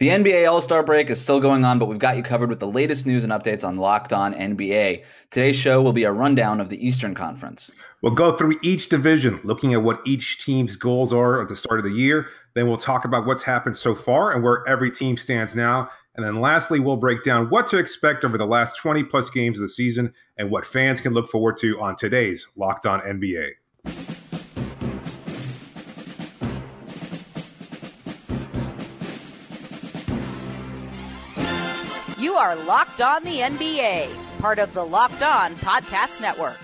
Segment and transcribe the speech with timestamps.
[0.00, 2.60] The NBA All Star break is still going on, but we've got you covered with
[2.60, 5.04] the latest news and updates on Locked On NBA.
[5.32, 7.72] Today's show will be a rundown of the Eastern Conference.
[8.00, 11.80] We'll go through each division, looking at what each team's goals are at the start
[11.80, 12.28] of the year.
[12.54, 15.90] Then we'll talk about what's happened so far and where every team stands now.
[16.14, 19.58] And then lastly, we'll break down what to expect over the last 20 plus games
[19.58, 23.50] of the season and what fans can look forward to on today's Locked On NBA.
[32.38, 36.56] Are Locked On the NBA, part of the Locked On Podcast Network.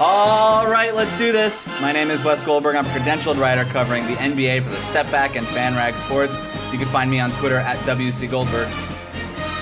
[0.00, 1.66] All right, let's do this.
[1.82, 2.74] My name is Wes Goldberg.
[2.74, 6.38] I'm a credentialed writer covering the NBA for the Step Back and FanRag Sports.
[6.72, 8.68] You can find me on Twitter at WC Goldberg.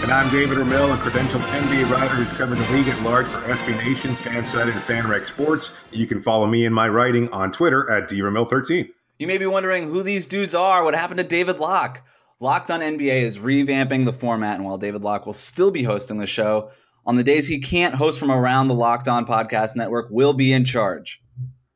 [0.02, 3.40] And I'm David Ramil, a credentialed NBA writer who's covered the league at large for
[3.40, 5.72] SB Nation, FanSided, and FanRag Sports.
[5.90, 8.88] You can follow me in my writing on Twitter at DRamil13.
[9.18, 10.84] You may be wondering who these dudes are.
[10.84, 12.02] What happened to David Locke?
[12.38, 16.18] Locked on NBA is revamping the format, and while David Locke will still be hosting
[16.18, 16.70] the show,
[17.06, 20.52] on the days he can't host from around the Locked On Podcast Network, will be
[20.52, 21.22] in charge.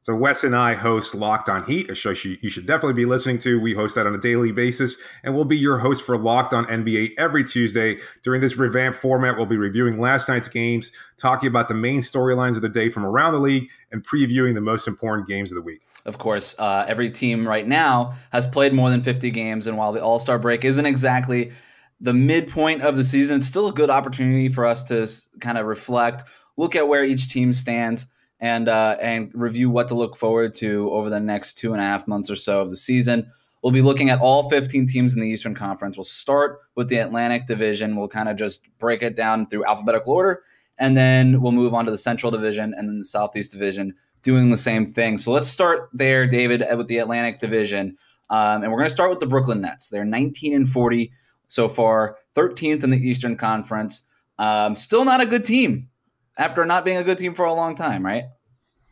[0.03, 3.39] So Wes and I host Locked On Heat, a show you should definitely be listening
[3.39, 3.59] to.
[3.59, 6.67] We host that on a daily basis, and we'll be your host for Locked On
[6.67, 7.97] NBA every Tuesday.
[8.23, 12.57] During this revamped format, we'll be reviewing last night's games, talking about the main storylines
[12.57, 15.63] of the day from around the league, and previewing the most important games of the
[15.63, 15.81] week.
[16.05, 19.93] Of course, uh, every team right now has played more than 50 games, and while
[19.93, 21.53] the All Star break isn't exactly
[22.01, 25.07] the midpoint of the season, it's still a good opportunity for us to
[25.41, 26.25] kind of reflect,
[26.57, 28.07] look at where each team stands,
[28.41, 31.85] and uh, and review what to look forward to over the next two and a
[31.85, 33.31] half months or so of the season.
[33.63, 35.99] We'll be looking at all 15 teams in the Eastern Conference.
[35.99, 37.95] We'll start with the Atlantic Division.
[37.95, 40.43] We'll kind of just break it down through alphabetical order,
[40.79, 44.51] and then we'll move on to the Central Division and then the Southeast Division doing
[44.51, 45.19] the same thing.
[45.19, 47.97] So let's start there, David, with the Atlantic Division.
[48.29, 49.89] Um, and we're going to start with the Brooklyn Nets.
[49.89, 51.13] They're 19 and 40
[51.47, 54.05] so far, 13th in the Eastern Conference.
[54.39, 55.89] Um, still not a good team
[56.39, 58.25] after not being a good team for a long time, right?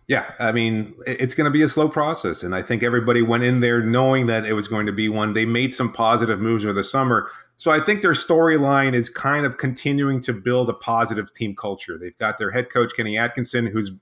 [0.09, 2.43] Yeah, I mean, it's going to be a slow process.
[2.43, 5.35] And I think everybody went in there knowing that it was going to be one.
[5.35, 7.31] They made some positive moves over the summer.
[7.59, 11.99] So I think their storyline is kind of continuing to build a positive team culture.
[11.99, 13.93] They've got their head coach, Kenny Atkinson, who's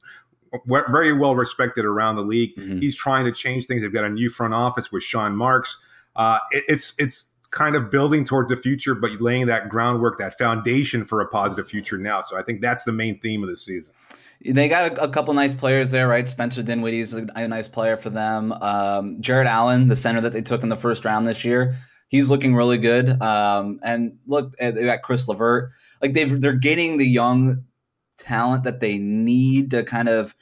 [0.67, 2.57] very well respected around the league.
[2.57, 2.79] Mm-hmm.
[2.79, 3.83] He's trying to change things.
[3.83, 5.85] They've got a new front office with Sean Marks.
[6.15, 10.37] Uh, it, it's it's kind of building towards the future, but laying that groundwork, that
[10.37, 12.21] foundation for a positive future now.
[12.21, 13.93] So I think that's the main theme of the season.
[14.45, 16.29] They got a, a couple nice players there, right?
[16.29, 18.53] Spencer Dinwiddie's a, a nice player for them.
[18.53, 21.77] Um, Jarrett Allen, the center that they took in the first round this year,
[22.09, 23.21] he's looking really good.
[23.23, 25.71] Um, and look, they got Caris LeVert.
[26.03, 27.65] Like they've they're getting the young
[28.19, 30.35] talent that they need to kind of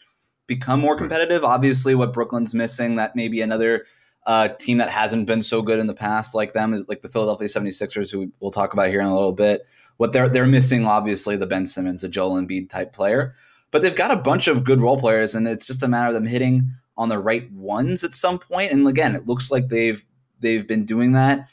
[0.46, 1.44] become more competitive.
[1.44, 3.86] Obviously, what Brooklyn's missing, that maybe another
[4.26, 7.08] uh, team that hasn't been so good in the past like them is like the
[7.08, 9.66] Philadelphia 76ers, who we'll talk about here in a little bit.
[9.96, 13.34] What they're they're missing, obviously, the Ben Simmons, the Joel Embiid type player,
[13.70, 16.14] but they've got a bunch of good role players, and it's just a matter of
[16.14, 18.72] them hitting on the right ones at some point.
[18.72, 20.04] And again, it looks like they've
[20.40, 21.48] they've been doing that.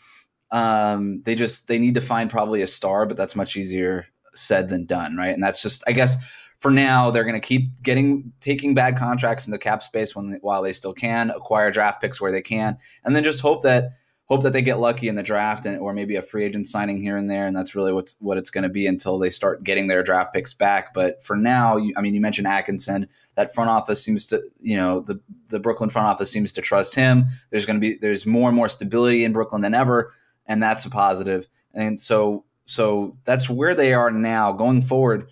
[0.51, 4.69] Um, they just they need to find probably a star, but that's much easier said
[4.69, 5.33] than done, right?
[5.33, 6.17] And that's just I guess
[6.61, 10.37] for now, they're going to keep getting taking bad contracts in the cap space when
[10.41, 13.93] while they still can acquire draft picks where they can, and then just hope that
[14.25, 17.01] hope that they get lucky in the draft and or maybe a free agent signing
[17.01, 19.63] here and there, and that's really what's what it's going to be until they start
[19.63, 20.93] getting their draft picks back.
[20.93, 23.07] But for now, you, I mean, you mentioned Atkinson.
[23.33, 25.19] That front office seems to, you know, the
[25.49, 27.25] the Brooklyn front office seems to trust him.
[27.49, 30.13] There's going to be there's more and more stability in Brooklyn than ever,
[30.45, 31.47] and that's a positive.
[31.73, 35.27] And so so that's where they are now going forward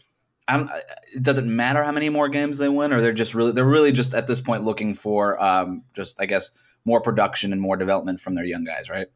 [0.49, 3.91] it doesn't matter how many more games they win, or they're just really they're really
[3.91, 6.51] just at this point looking for um, just I guess
[6.85, 9.07] more production and more development from their young guys, right?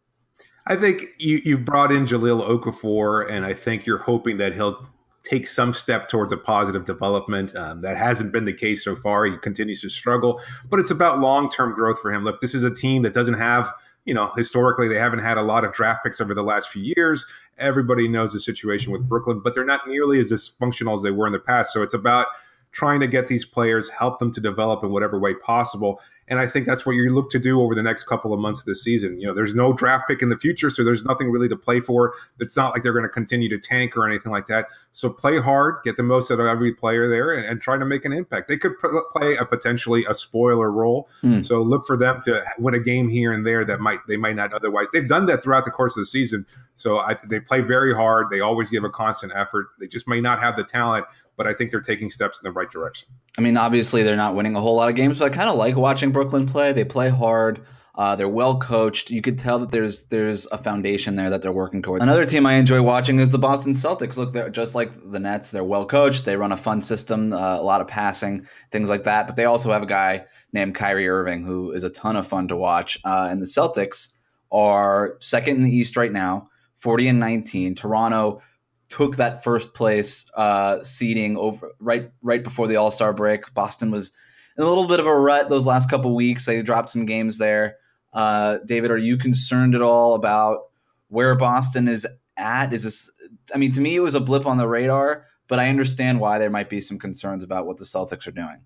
[0.65, 4.87] I think you you brought in Jahlil Okafor, and I think you're hoping that he'll
[5.23, 7.55] take some step towards a positive development.
[7.55, 9.25] Um, that hasn't been the case so far.
[9.25, 12.23] He continues to struggle, but it's about long term growth for him.
[12.23, 13.73] Look, this is a team that doesn't have
[14.05, 16.93] you know, historically they haven't had a lot of draft picks over the last few
[16.97, 17.25] years.
[17.57, 21.27] Everybody knows the situation with Brooklyn, but they're not nearly as dysfunctional as they were
[21.27, 21.73] in the past.
[21.73, 22.27] So it's about
[22.73, 26.01] trying to get these players, help them to develop in whatever way possible.
[26.27, 28.61] And I think that's what you look to do over the next couple of months
[28.61, 29.19] of the season.
[29.19, 31.81] You know, there's no draft pick in the future, so there's nothing really to play
[31.81, 32.13] for.
[32.39, 34.67] It's not like they're going to continue to tank or anything like that.
[34.93, 37.85] So play hard, get the most out of every player there, and, and try to
[37.85, 38.47] make an impact.
[38.47, 41.09] They could play a potentially a spoiler role.
[41.23, 41.45] Mm.
[41.45, 44.37] So look for them to win a game here and there that might they might
[44.37, 44.87] not otherwise.
[44.93, 46.45] They've done that throughout the course of the season.
[46.75, 48.29] So I, they play very hard.
[48.31, 49.67] They always give a constant effort.
[49.79, 51.05] They just may not have the talent
[51.35, 53.09] but I think they're taking steps in the right direction.
[53.37, 55.57] I mean, obviously they're not winning a whole lot of games, but I kind of
[55.57, 56.73] like watching Brooklyn play.
[56.73, 57.65] They play hard.
[57.95, 59.11] Uh, they're well coached.
[59.11, 62.01] You could tell that there's there's a foundation there that they're working towards.
[62.01, 64.17] Another team I enjoy watching is the Boston Celtics.
[64.17, 65.51] Look, they're just like the Nets.
[65.51, 66.25] They're well coached.
[66.25, 69.27] They run a fun system, uh, a lot of passing, things like that.
[69.27, 72.47] But they also have a guy named Kyrie Irving who is a ton of fun
[72.47, 72.99] to watch.
[73.05, 74.13] Uh, and the Celtics
[74.51, 76.49] are second in the East right now,
[76.83, 77.75] 40 and 19.
[77.75, 78.41] Toronto
[78.89, 83.53] took that first place uh, seeding over right right before the All Star break.
[83.53, 84.11] Boston was
[84.57, 86.45] in a little bit of a rut those last couple weeks.
[86.45, 87.77] They dropped some games there.
[88.11, 90.65] Uh, David, are you concerned at all about
[91.07, 92.73] where Boston is at?
[92.73, 93.09] Is this?
[93.55, 96.37] I mean, to me, it was a blip on the radar, but I understand why
[96.37, 98.61] there might be some concerns about what the Celtics are doing.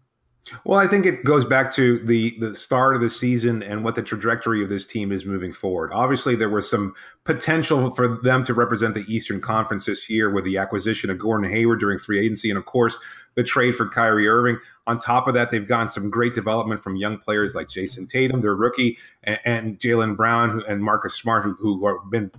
[0.64, 3.96] Well, I think it goes back to the the start of the season and what
[3.96, 5.92] the trajectory of this team is moving forward.
[5.94, 6.94] Obviously, there was some
[7.26, 11.50] potential for them to represent the Eastern Conference this year with the acquisition of Gordon
[11.52, 12.98] Hayward during free agency, and of course,
[13.36, 14.58] the trade for Kyrie Irving.
[14.88, 18.40] On top of that, they've gotten some great development from young players like Jayson Tatum,
[18.40, 22.32] their rookie, and, and Jaylen Brown and Marcus Smart, who, who have been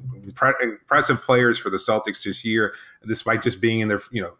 [0.62, 2.72] impressive players for the Celtics this year,
[3.06, 4.34] despite just being in their you know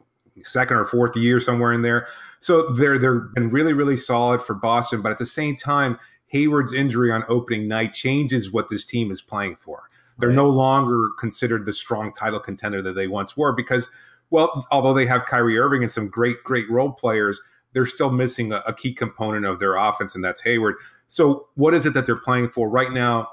[0.44, 2.06] second or fourth year somewhere in there.
[2.40, 5.98] So they're they've been really really solid for Boston, but at the same time,
[6.28, 9.88] Hayward's injury on opening night changes what this team is playing for.
[10.18, 10.36] They're right.
[10.36, 13.88] no longer considered the strong title contender that they once were because,
[14.30, 17.40] well, although they have Kyrie Irving and some great great role players,
[17.72, 20.76] they're still missing a, a key component of their offense, and that's Hayward.
[21.06, 23.28] So what is it that they're playing for right now?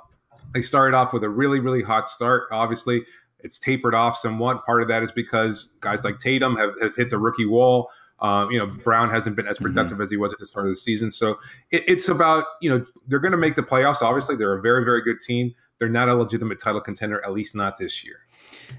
[0.54, 2.44] They started off with a really really hot start.
[2.52, 3.04] Obviously,
[3.40, 4.66] it's tapered off somewhat.
[4.66, 7.90] Part of that is because guys like Tatum have, have hit the rookie wall.
[8.20, 9.66] Um, you know, Brown hasn't been as mm-hmm.
[9.66, 10.04] productive mm-hmm.
[10.04, 11.12] as he was at the start of the season.
[11.12, 11.38] So
[11.72, 14.02] it, it's about, you know, they're going to make the playoffs.
[14.02, 15.54] Obviously, they're a very, very good team.
[15.80, 18.20] They're not a legitimate title contender, at least not this year.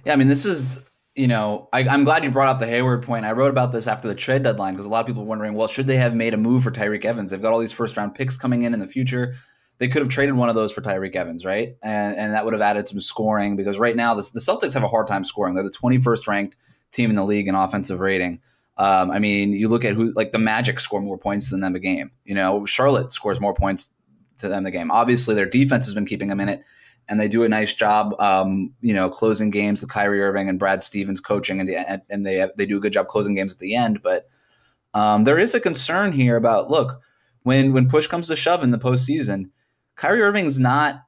[0.05, 3.03] Yeah, I mean, this is, you know, I, am glad you brought up the Hayward
[3.03, 3.27] point.
[3.27, 5.53] I wrote about this after the trade deadline because a lot of people were wondering,
[5.53, 7.31] well, should they have made a move for Tyreke Evans?
[7.31, 9.35] They've got all these first round picks coming in in the future
[9.79, 11.77] they could have traded one of those for Tyreke Evans, right?
[11.83, 14.83] And and that would have added some scoring because right now the, the Celtics have
[14.83, 15.55] a hard time scoring.
[15.55, 16.57] They're the 21st ranked
[16.93, 18.41] team in the league in offensive rating.
[18.79, 21.75] Um, I mean, you look at who like the Magic score more points than them
[21.75, 22.11] a game.
[22.25, 23.91] You know, Charlotte scores more points
[24.39, 24.91] to them the game.
[24.91, 26.63] Obviously, their defense has been keeping them in it,
[27.09, 28.19] and they do a nice job.
[28.21, 32.25] Um, you know, closing games with Kyrie Irving and Brad Stevens coaching, and the and
[32.27, 34.03] they they do a good job closing games at the end.
[34.03, 34.29] But
[34.93, 37.01] um, there is a concern here about look
[37.45, 39.51] when when push comes to shove in the postseason
[39.97, 41.03] Kyrie Irving's not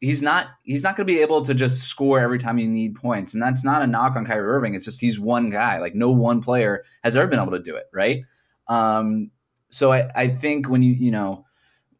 [0.00, 2.96] he's not he's not going to be able to just score every time you need
[2.96, 5.94] points and that's not a knock on Kyrie Irving it's just he's one guy like
[5.94, 8.22] no one player has ever been able to do it right?
[8.68, 9.30] Um,
[9.70, 11.46] so I, I think when you you know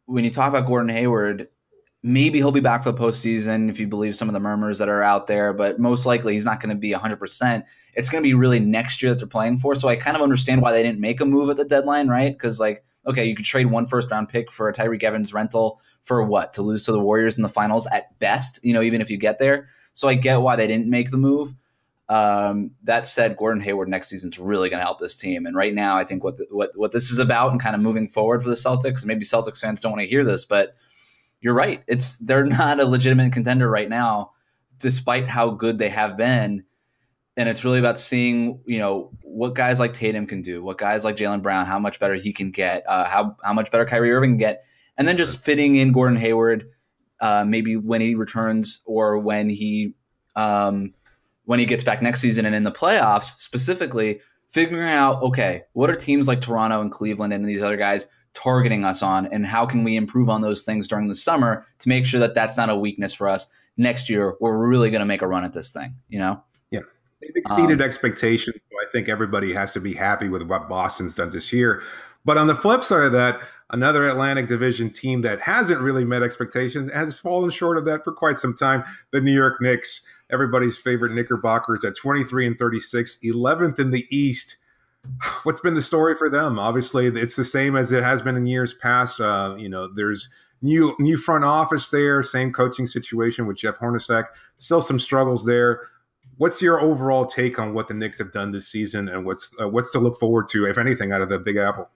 [0.07, 1.49] when you talk about Gordon Hayward
[2.03, 4.89] maybe he'll be back for the postseason if you believe some of the murmurs that
[4.89, 7.65] are out there but most likely he's not going to be 100%
[7.95, 10.23] it's going to be really next year that they're playing for so I kind of
[10.23, 13.37] understand why they didn't make a move at the deadline right because like okay you
[13.37, 16.85] could trade one first round pick for a Tyreke Evans rental for what to lose
[16.85, 18.61] to the Warriors in the finals at best.
[18.63, 19.69] You know, even if you get there.
[19.95, 21.55] So I get why they didn't make the move.
[22.09, 25.47] Um, that said, Gordon Hayward next season is really going to help this team.
[25.47, 27.81] And right now, I think what the, what what this is about and kind of
[27.81, 29.05] moving forward for the Celtics.
[29.05, 30.75] Maybe Celtics fans don't want to hear this, but
[31.43, 31.83] you're right.
[31.87, 34.31] It's they're not a legitimate contender right now,
[34.79, 36.65] despite how good they have been.
[37.37, 41.05] And it's really about seeing, you know, what guys like Tatum can do, what guys
[41.05, 44.13] like Jaylen Brown, how much better he can get, uh, how how much better Kyrie
[44.13, 44.65] Irving can get,
[44.97, 46.69] and then just fitting in Gordon Hayward,
[47.21, 49.95] uh, maybe when he returns or when he
[50.37, 50.95] um,
[51.45, 54.21] when he gets back next season and in the playoffs specifically,
[54.51, 58.85] figuring out okay, what are teams like Toronto and Cleveland and these other guys targeting
[58.85, 62.07] us on, and how can we improve on those things during the summer to make
[62.07, 63.47] sure that that's not a weakness for us
[63.77, 64.37] next year.
[64.41, 66.43] We're really going to make a run at this thing, you know.
[66.71, 66.81] Yeah,
[67.21, 68.57] they've exceeded um, expectations.
[68.71, 71.83] So I think everybody has to be happy with what Boston's done this year.
[72.25, 76.23] But on the flip side of that, another Atlantic Division team that hasn't really met
[76.23, 78.85] expectations has fallen short of that for quite some time.
[79.11, 84.57] The New York Knicks, everybody's favorite Knickerbockers at 23 and 36, 11th in the East.
[85.43, 86.59] What's been the story for them?
[86.59, 89.21] Obviously, it's the same as it has been in years past.
[89.21, 90.33] Uh, you know, there's
[90.63, 94.27] new new front office there, same coaching situation with Jeff Hornacek.
[94.59, 95.89] Still some struggles there.
[96.37, 99.69] What's your overall take on what the Knicks have done this season, and what's uh,
[99.69, 101.91] what's to look forward to, if anything, out of the Big Apple?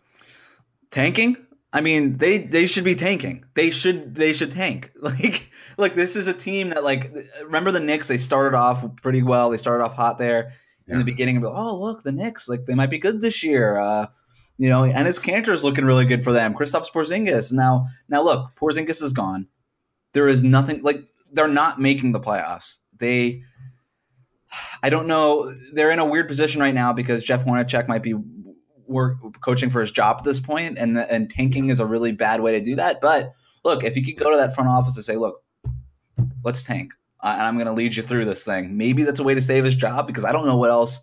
[0.91, 1.37] Tanking?
[1.73, 3.45] I mean, they they should be tanking.
[3.55, 4.93] They should they should tank.
[5.01, 7.13] Like like this is a team that like
[7.45, 8.09] remember the Knicks.
[8.09, 9.51] They started off pretty well.
[9.51, 10.53] They started off hot there
[10.87, 10.95] yeah.
[10.95, 11.41] in the beginning.
[11.41, 13.79] But oh look, the Knicks like they might be good this year.
[13.79, 14.07] Uh,
[14.59, 16.55] you know, Enes Kanter is looking really good for them.
[16.55, 19.47] Kristaps Porzingis now now look, Porzingis is gone.
[20.13, 21.03] There is nothing like
[21.33, 22.79] they're not making the playoffs.
[22.99, 23.43] They
[24.83, 25.55] I don't know.
[25.73, 28.15] They're in a weird position right now because Jeff Hornacek might be
[28.87, 32.41] we're coaching for his job at this point, and and tanking is a really bad
[32.41, 33.01] way to do that.
[33.01, 33.33] But
[33.65, 35.43] look, if he could go to that front office and say, look,
[36.45, 38.77] let's tank, uh, and I'm going to lead you through this thing.
[38.77, 41.01] Maybe that's a way to save his job because I don't know what else.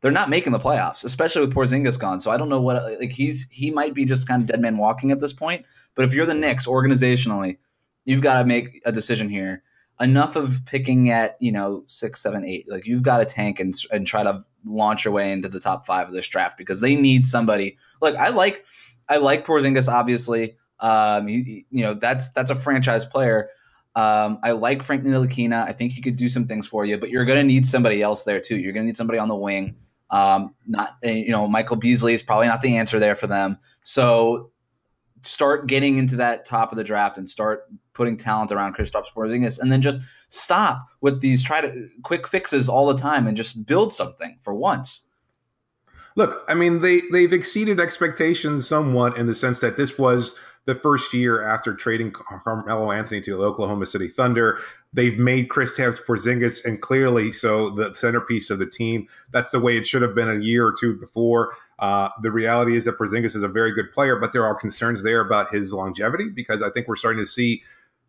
[0.00, 2.20] They're not making the playoffs, especially with Porzingis gone.
[2.20, 4.76] So I don't know what like he's he might be just kind of dead man
[4.76, 5.64] walking at this point.
[5.94, 7.56] But if you're the Knicks organizationally,
[8.04, 9.62] you've got to make a decision here.
[9.98, 12.70] Enough of picking at you know six, seven, eight.
[12.70, 15.86] Like you've got to tank and and try to launch your way into the top
[15.86, 17.78] five of this draft because they need somebody.
[18.02, 18.66] Look, I like
[19.08, 19.88] I like Porzingis.
[19.88, 23.48] Obviously, um, he, you know that's that's a franchise player.
[23.96, 25.66] Um, I like Frank Ntilikina.
[25.66, 28.02] I think he could do some things for you, but you're going to need somebody
[28.02, 28.56] else there too.
[28.56, 29.74] You're going to need somebody on the wing.
[30.10, 33.58] Um, not you know Michael Beasley is probably not the answer there for them.
[33.80, 34.52] So
[35.22, 39.58] start getting into that top of the draft and start putting talent around Kristaps Porzingis,
[39.58, 43.66] and then just stop with these try to quick fixes all the time and just
[43.66, 45.08] build something for once.
[46.16, 50.74] Look, I mean they they've exceeded expectations somewhat in the sense that this was the
[50.74, 54.58] first year after trading Carmelo Anthony to the Oklahoma City Thunder.
[54.92, 59.06] They've made Kristaps Porzingis, and clearly so the centerpiece of the team.
[59.30, 61.54] That's the way it should have been a year or two before.
[61.78, 65.02] Uh, the reality is that Porzingis is a very good player, but there are concerns
[65.02, 67.62] there about his longevity because I think we're starting to see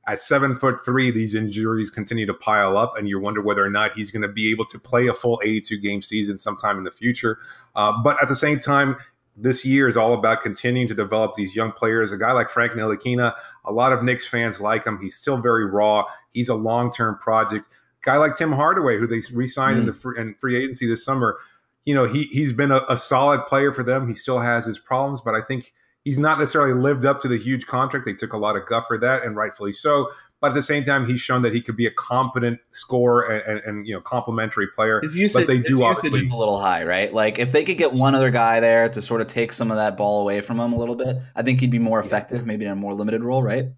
[0.07, 3.69] at seven foot three, these injuries continue to pile up, and you wonder whether or
[3.69, 6.85] not he's going to be able to play a full 82 game season sometime in
[6.85, 7.37] the future.
[7.75, 8.95] Uh, but at the same time,
[9.37, 12.11] this year is all about continuing to develop these young players.
[12.11, 14.99] A guy like Frank Ntilikina, a lot of Knicks fans like him.
[14.99, 16.05] He's still very raw.
[16.33, 17.67] He's a long term project.
[18.01, 19.81] Guy like Tim Hardaway, who they re-signed mm.
[19.81, 21.37] in the free, in free agency this summer,
[21.85, 24.07] you know, he he's been a, a solid player for them.
[24.07, 27.37] He still has his problems, but I think he's not necessarily lived up to the
[27.37, 28.05] huge contract.
[28.05, 30.09] They took a lot of guff for that, and rightfully so.
[30.39, 33.41] But at the same time, he's shown that he could be a competent scorer and,
[33.47, 35.01] and, and you know complementary player.
[35.01, 37.11] His usage, but they do his usage is a little high, right?
[37.11, 39.77] Like if they could get one other guy there to sort of take some of
[39.77, 42.65] that ball away from him a little bit, I think he'd be more effective, maybe
[42.65, 43.69] in a more limited role, right?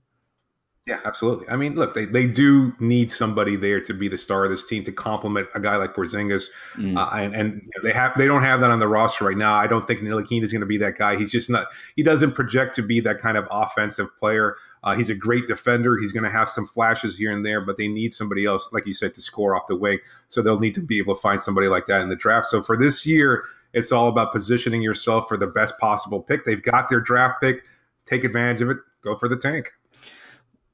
[0.89, 1.47] Yeah, absolutely.
[1.49, 4.65] I mean, look, they, they do need somebody there to be the star of this
[4.65, 6.97] team to complement a guy like Porzingis, mm.
[6.97, 9.53] uh, and, and they have they don't have that on the roster right now.
[9.53, 11.15] I don't think Ntilikina is going to be that guy.
[11.15, 11.67] He's just not.
[11.95, 14.55] He doesn't project to be that kind of offensive player.
[14.83, 15.97] Uh, he's a great defender.
[15.99, 18.85] He's going to have some flashes here and there, but they need somebody else, like
[18.87, 19.99] you said, to score off the wing.
[20.29, 22.45] So they'll need to be able to find somebody like that in the draft.
[22.45, 23.43] So for this year,
[23.73, 26.45] it's all about positioning yourself for the best possible pick.
[26.45, 27.63] They've got their draft pick.
[28.05, 28.77] Take advantage of it.
[29.03, 29.71] Go for the tank.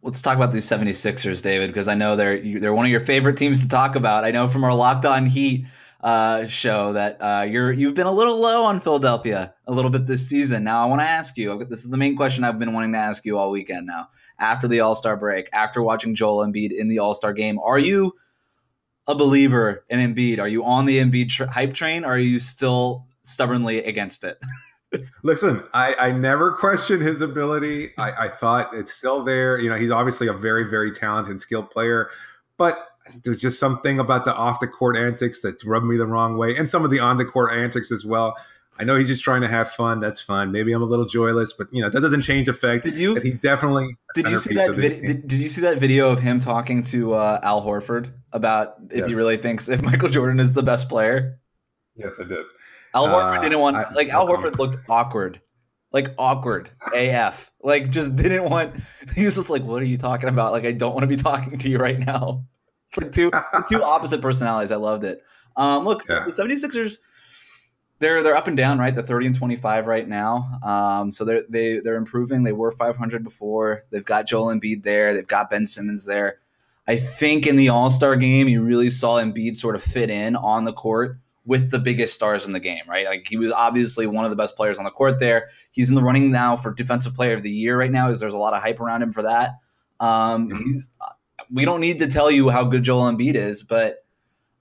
[0.01, 3.37] Let's talk about these 76ers, David, because I know they're they're one of your favorite
[3.37, 4.23] teams to talk about.
[4.23, 5.65] I know from our Locked On Heat
[6.05, 10.05] uh, show that uh, you're you've been a little low on Philadelphia a little bit
[10.05, 10.63] this season.
[10.63, 11.65] Now I want to ask you.
[11.65, 13.87] This is the main question I've been wanting to ask you all weekend.
[13.87, 14.09] Now
[14.39, 17.79] after the All Star break, after watching Joel Embiid in the All Star game, are
[17.79, 18.13] you
[19.07, 20.37] a believer in Embiid?
[20.37, 22.05] Are you on the Embiid hype train?
[22.05, 24.37] Or are you still stubbornly against it?
[25.23, 27.93] Listen, I, I never questioned his ability.
[27.97, 29.57] I, I thought it's still there.
[29.57, 32.11] You know, he's obviously a very, very talented, skilled player,
[32.57, 32.89] but
[33.23, 36.55] there's just something about the off the court antics that rubbed me the wrong way,
[36.55, 38.35] and some of the on the court antics as well.
[38.77, 40.01] I know he's just trying to have fun.
[40.01, 40.51] That's fine.
[40.51, 43.13] Maybe I'm a little joyless, but you know that doesn't change the fact did you,
[43.13, 46.19] that he's definitely did you see that vid- did, did, you see that video of
[46.19, 49.07] him talking to uh, Al Horford about if yes.
[49.07, 51.39] he really thinks if Michael Jordan is the best player?
[51.95, 52.45] Yes, I did.
[52.93, 55.39] Al Horford uh, didn't want I, like Al Horford looked awkward,
[55.93, 57.51] like awkward AF.
[57.63, 58.75] Like just didn't want.
[59.15, 60.51] He was just like, "What are you talking about?
[60.51, 62.45] Like I don't want to be talking to you right now."
[62.97, 63.31] It's like two
[63.69, 64.71] two opposite personalities.
[64.71, 65.23] I loved it.
[65.57, 66.25] Um, look, yeah.
[66.25, 66.97] the 76ers
[67.99, 68.93] they're they're up and down, right?
[68.93, 70.59] They're 30 and 25 right now.
[70.63, 72.43] Um, so they're they they're improving.
[72.43, 73.83] They were 500 before.
[73.89, 75.13] They've got Joel Embiid there.
[75.13, 76.39] They've got Ben Simmons there.
[76.87, 80.35] I think in the All Star game, you really saw Embiid sort of fit in
[80.35, 83.05] on the court with the biggest stars in the game, right?
[83.05, 85.47] Like he was obviously one of the best players on the court there.
[85.71, 88.09] He's in the running now for defensive player of the year right now.
[88.09, 89.59] Is there's a lot of hype around him for that.
[89.99, 90.71] Um, mm-hmm.
[90.73, 90.89] he's,
[91.51, 94.05] we don't need to tell you how good Joel Embiid is, but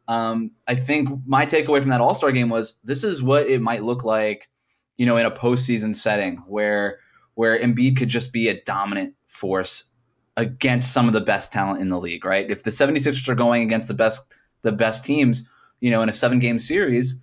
[0.09, 3.61] um, I think my takeaway from that All Star game was this is what it
[3.61, 4.51] might look like,
[4.97, 6.99] you know, in a postseason setting where
[7.35, 9.91] where Embiid could just be a dominant force
[10.37, 12.51] against some of the best talent in the league, right?
[12.51, 15.49] If the 76ers are going against the best the best teams,
[15.81, 17.21] you know, in a seven game series,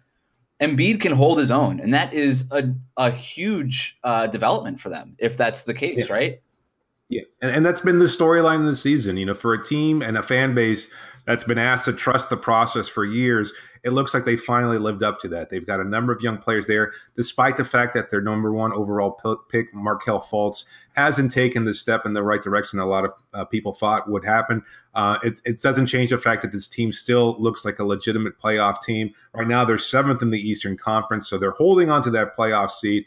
[0.59, 5.15] Embiid can hold his own, and that is a a huge uh, development for them
[5.19, 6.13] if that's the case, yeah.
[6.13, 6.41] right?
[7.11, 9.17] Yeah, and, and that's been the storyline of the season.
[9.17, 10.89] You know, for a team and a fan base
[11.25, 13.51] that's been asked to trust the process for years,
[13.83, 15.49] it looks like they finally lived up to that.
[15.49, 18.71] They've got a number of young players there, despite the fact that their number one
[18.71, 20.63] overall pick, Markelle Fultz,
[20.95, 24.09] hasn't taken the step in the right direction that a lot of uh, people thought
[24.09, 24.63] would happen.
[24.95, 28.39] Uh, it, it, doesn't change the fact that this team still looks like a legitimate
[28.39, 29.13] playoff team.
[29.33, 32.71] Right now, they're seventh in the Eastern Conference, so they're holding on to that playoff
[32.71, 33.05] seat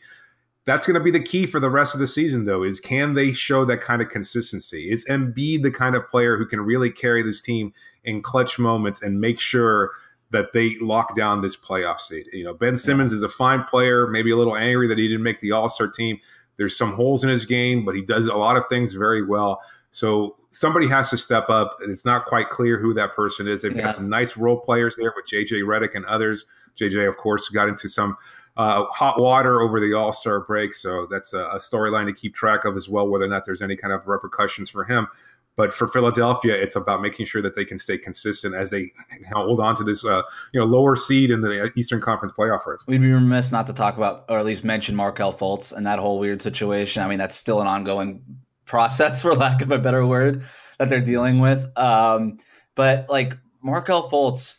[0.66, 2.62] That's going to be the key for the rest of the season, though.
[2.62, 4.90] Is can they show that kind of consistency?
[4.90, 9.02] Is Embiid the kind of player who can really carry this team in clutch moments
[9.02, 9.90] and make sure
[10.30, 12.26] that they lock down this playoff seed?
[12.32, 13.16] You know, Ben Simmons yeah.
[13.16, 15.88] is a fine player, maybe a little angry that he didn't make the All Star
[15.88, 16.18] team.
[16.56, 19.60] There's some holes in his game, but he does a lot of things very well.
[19.90, 21.76] So somebody has to step up.
[21.82, 23.62] It's not quite clear who that person is.
[23.62, 23.82] They've yeah.
[23.82, 26.46] got some nice role players there with JJ Redick and others.
[26.78, 28.16] JJ, of course, got into some
[28.56, 32.34] uh, hot water over the All Star break, so that's a, a storyline to keep
[32.34, 33.08] track of as well.
[33.08, 35.08] Whether or not there's any kind of repercussions for him.
[35.56, 38.92] But for Philadelphia, it's about making sure that they can stay consistent as they
[39.32, 42.84] hold on to this, uh, you know, lower seed in the Eastern Conference playoff race.
[42.88, 46.00] We'd be remiss not to talk about, or at least mention Markelle Fultz and that
[46.00, 47.04] whole weird situation.
[47.04, 48.20] I mean, that's still an ongoing
[48.64, 50.42] process, for lack of a better word,
[50.78, 51.66] that they're dealing with.
[51.78, 52.38] Um,
[52.74, 54.58] but like Markelle Fultz,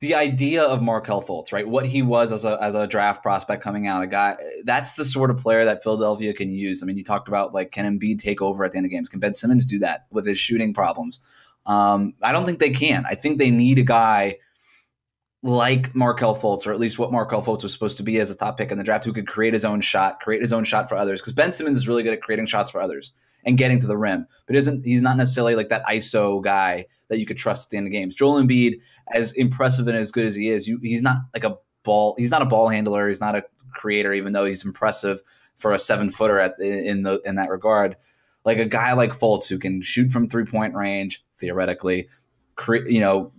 [0.00, 1.66] the idea of Markelle Fultz, right?
[1.66, 5.04] What he was as a as a draft prospect coming out, a guy that's the
[5.04, 6.82] sort of player that Philadelphia can use.
[6.82, 9.08] I mean, you talked about like can Embiid take over at the end of games?
[9.08, 11.20] Can Ben Simmons do that with his shooting problems?
[11.66, 13.04] Um, I don't think they can.
[13.06, 14.36] I think they need a guy
[15.42, 18.36] like Markelle Fultz, or at least what Markelle Fultz was supposed to be as a
[18.36, 20.88] top pick in the draft, who could create his own shot, create his own shot
[20.88, 21.20] for others.
[21.20, 23.12] Because Ben Simmons is really good at creating shots for others
[23.44, 27.18] and getting to the rim, but isn't he's not necessarily like that ISO guy that
[27.18, 28.14] you could trust at the end of games.
[28.14, 28.80] Joel Embiid,
[29.12, 32.14] as impressive and as good as he is, you, he's not like a ball.
[32.18, 33.08] He's not a ball handler.
[33.08, 35.22] He's not a creator, even though he's impressive
[35.56, 37.96] for a seven footer at in the in that regard.
[38.44, 42.08] Like a guy like Fultz who can shoot from three point range theoretically,
[42.56, 43.32] create you know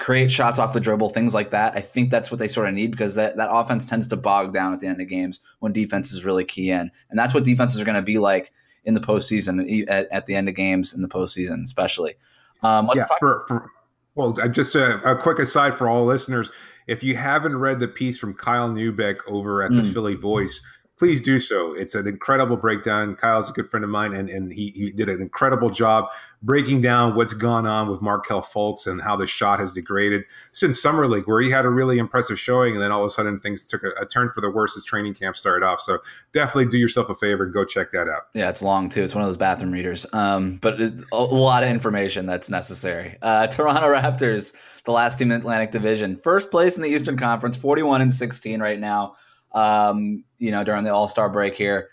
[0.00, 1.76] create shots off the dribble, things like that.
[1.76, 4.52] I think that's what they sort of need because that, that offense tends to bog
[4.52, 6.90] down at the end of games when defense is really key in.
[7.10, 8.50] And that's what defenses are going to be like
[8.84, 12.14] in the postseason, at, at the end of games in the postseason, especially.
[12.62, 13.70] Um, let's yeah, talk- for, for,
[14.14, 16.50] well, just a, a, quick aside for all listeners.
[16.86, 19.82] If you haven't read the piece from Kyle Neubeck over at mm.
[19.82, 20.64] the Philly Voice,
[21.00, 21.72] please do so.
[21.72, 23.16] It's an incredible breakdown.
[23.16, 26.10] Kyle's a good friend of mine, and, and he, he did an incredible job
[26.42, 30.80] breaking down what's gone on with Markelle Fultz and how the shot has degraded since
[30.80, 33.40] Summer League, where he had a really impressive showing, and then all of a sudden
[33.40, 35.80] things took a, a turn for the worse as training camp started off.
[35.80, 36.00] So
[36.34, 38.24] definitely do yourself a favor and go check that out.
[38.34, 39.02] Yeah, it's long too.
[39.02, 40.78] It's one of those bathroom readers, um, but
[41.12, 43.16] a lot of information that's necessary.
[43.22, 44.52] Uh, Toronto Raptors,
[44.84, 48.12] the last team in the Atlantic Division, first place in the Eastern Conference, 41 and
[48.12, 49.14] 16 right now
[49.52, 51.90] um, you know, during the All Star break here.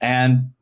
[0.00, 0.52] And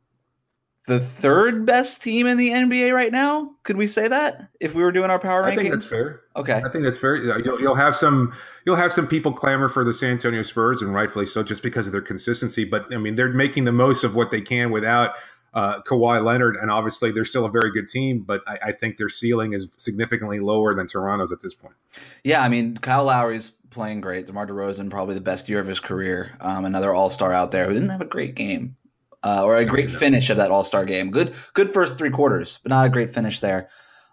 [0.85, 3.51] the third best team in the NBA right now.
[3.63, 5.51] Could we say that if we were doing our power rankings?
[5.51, 6.21] I think that's fair.
[6.35, 7.15] Okay, I think that's fair.
[7.15, 8.33] You'll, you'll, have some
[8.65, 11.87] you'll have some people clamor for the San Antonio Spurs, and rightfully so, just because
[11.87, 12.65] of their consistency.
[12.65, 15.13] But I mean, they're making the most of what they can without
[15.53, 18.97] uh, Kawhi Leonard, and obviously they're still a very good team, but I, I, think
[18.97, 21.75] their ceiling is significantly lower than Toronto's at this point.
[22.23, 24.25] Yeah, I mean Kyle Lowry's playing great.
[24.25, 26.37] DeMar DeRozan probably the best year of his career.
[26.39, 28.75] Um, another All Star out there who didn't have a great game
[29.23, 31.11] uh, or a great finish of that All Star game.
[31.11, 33.69] Good, good first three quarters, but not a great finish there.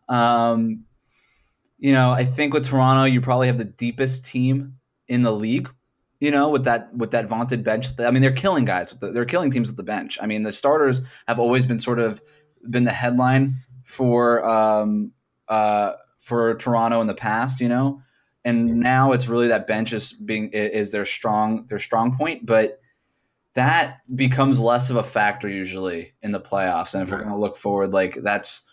[0.08, 0.84] Um,
[1.78, 4.74] you know, I think with Toronto, you probably have the deepest team
[5.08, 5.70] in the league
[6.20, 7.98] you know, with that with that vaunted bench.
[7.98, 8.94] I mean, they're killing guys.
[9.00, 10.18] they're killing teams with the bench.
[10.20, 12.20] I mean, the starters have always been sort of
[12.68, 15.12] been the headline for um,
[15.48, 18.02] uh, for Toronto in the past, you know,
[18.44, 22.80] and now it's really that bench is being is their strong their strong point, but
[23.54, 26.94] that becomes less of a factor usually in the playoffs.
[26.94, 28.66] And if we're going to look forward, like that's.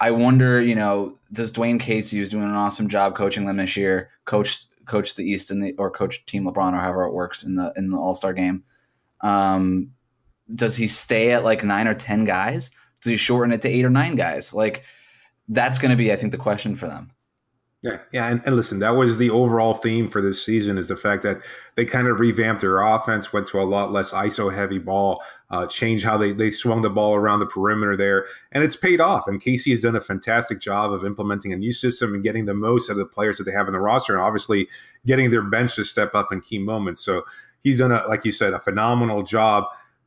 [0.00, 3.76] I wonder, you know, does Dwane Casey, who's doing an awesome job coaching them this
[3.76, 7.42] year, coach coach the East in the or coach Team LeBron or however it works
[7.42, 8.64] in the in the All Star game.
[9.20, 9.92] Um,
[10.54, 12.70] does he stay at like nine or ten guys?
[13.00, 14.52] Does he shorten it to eight or nine guys?
[14.52, 14.84] Like
[15.48, 17.10] that's going to be, I think, the question for them.
[17.84, 20.96] Yeah, yeah, and, and, listen, that was the overall theme for this season is the
[20.96, 21.42] fact that
[21.74, 25.66] they kind of revamped their offense, went to a lot less ISO heavy ball, uh,
[25.66, 29.28] changed how they they swung the ball around the perimeter there, and it's paid off.
[29.28, 32.54] And Casey has done a fantastic job of implementing a new system and getting the
[32.54, 34.66] most out of the players that they have in the roster, and obviously
[35.04, 37.02] getting their bench to step up in key moments.
[37.04, 37.24] So
[37.62, 39.64] he's done a, like you said, a phenomenal job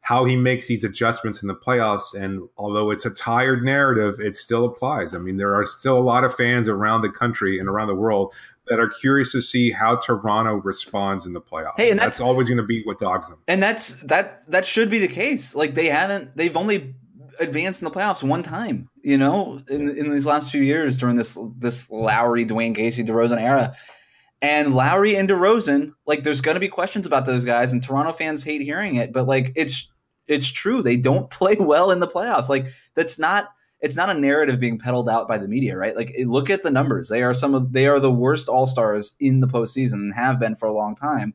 [0.07, 2.13] how he makes these adjustments in the playoffs.
[2.13, 5.13] And although it's a tired narrative, it still applies.
[5.13, 7.95] I mean, there are still a lot of fans around the country and around the
[7.95, 8.33] world
[8.69, 11.73] that are curious to see how Toronto responds in the playoffs.
[11.75, 13.39] Hey, and that's, that's always going to be what dogs them.
[13.49, 15.55] And that's that that should be the case.
[15.55, 16.95] Like they haven't, they've only
[17.41, 18.87] advanced in the playoffs one time.
[19.01, 23.41] You know, in in these last few years during this this Lowry, Dwane Casey, DeRozan
[23.41, 23.75] era.
[24.41, 28.13] And Lowry and DeRozan, like, there's going to be questions about those guys, and Toronto
[28.13, 29.91] fans hate hearing it, but like, it's
[30.27, 30.81] it's true.
[30.81, 32.49] They don't play well in the playoffs.
[32.49, 35.95] Like that's not it's not a narrative being peddled out by the media, right?
[35.95, 37.09] Like look at the numbers.
[37.09, 40.39] They are some of they are the worst all stars in the postseason and have
[40.39, 41.33] been for a long time.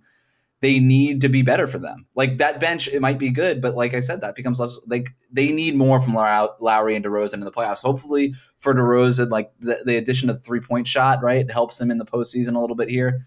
[0.63, 2.07] they need to be better for them.
[2.15, 5.09] Like that bench, it might be good, but like I said, that becomes less like
[5.33, 7.83] they need more from Lowry and DeRozan in the playoffs.
[7.83, 11.99] Hopefully for DeRozan, like the, the addition of three point shot, right, helps him in
[11.99, 13.23] the postseason a little bit here.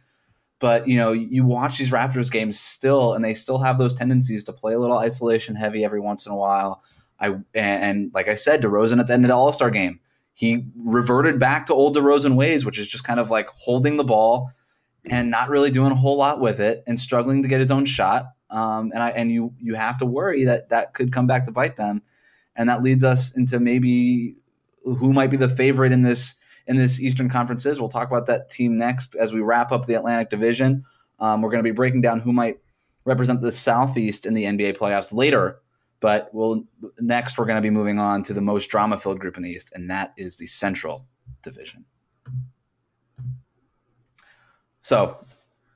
[0.59, 4.43] But you know, you watch these Raptors games still, and they still have those tendencies
[4.45, 6.81] to play a little isolation heavy every once in a while.
[7.19, 9.99] I and, like I said, DeRozan at the end of the All Star game,
[10.33, 14.03] he reverted back to old DeRozan ways, which is just kind of like holding the
[14.03, 14.51] ball
[15.09, 17.85] and not really doing a whole lot with it and struggling to get his own
[17.85, 18.25] shot.
[18.49, 21.51] Um, and I and you you have to worry that that could come back to
[21.51, 22.01] bite them,
[22.55, 24.35] and that leads us into maybe
[24.83, 26.35] who might be the favorite in this
[26.67, 27.80] in this Eastern Conference is.
[27.80, 30.84] We'll talk about that team next as we wrap up the Atlantic Division.
[31.19, 32.60] Um, we're going to be breaking down who might
[33.06, 35.60] represent the Southeast in the NBA playoffs later.
[36.01, 36.65] But we'll
[36.99, 39.49] next we're going to be moving on to the most drama filled group in the
[39.49, 41.08] East, and that is the Central
[41.41, 41.86] Division.
[44.82, 45.17] So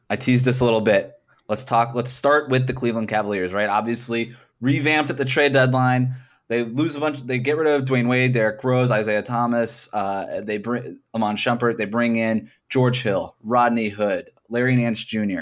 [0.10, 1.14] I teased this a little bit.
[1.48, 1.96] Let's talk.
[1.96, 3.70] Let's start with the Cleveland Cavaliers, right?
[3.70, 6.14] Obviously, revamped at the trade deadline.
[6.50, 7.22] They lose a bunch.
[7.22, 9.88] They get rid of Dwyane Wade, Derrick Rose, Isaiah Thomas.
[9.94, 11.78] Uh, they bring Iman Shumpert.
[11.78, 15.42] They bring in George Hill, Rodney Hood, Larry Nance Jr.,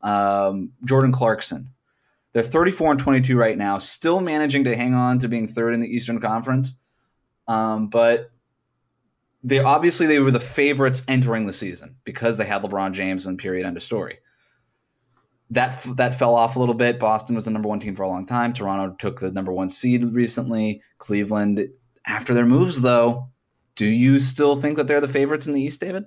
[0.00, 1.68] um, Jordan Clarkson.
[2.32, 5.80] They're 34 and 22 right now, still managing to hang on to being third in
[5.80, 6.78] the Eastern Conference.
[7.46, 8.30] Um, but
[9.44, 13.38] they obviously they were the favorites entering the season because they had LeBron James and
[13.38, 14.18] period end of story.
[15.50, 16.98] That that fell off a little bit.
[16.98, 18.52] Boston was the number one team for a long time.
[18.52, 20.82] Toronto took the number one seed recently.
[20.98, 21.68] Cleveland,
[22.06, 23.28] after their moves, though,
[23.76, 26.04] do you still think that they're the favorites in the East, David?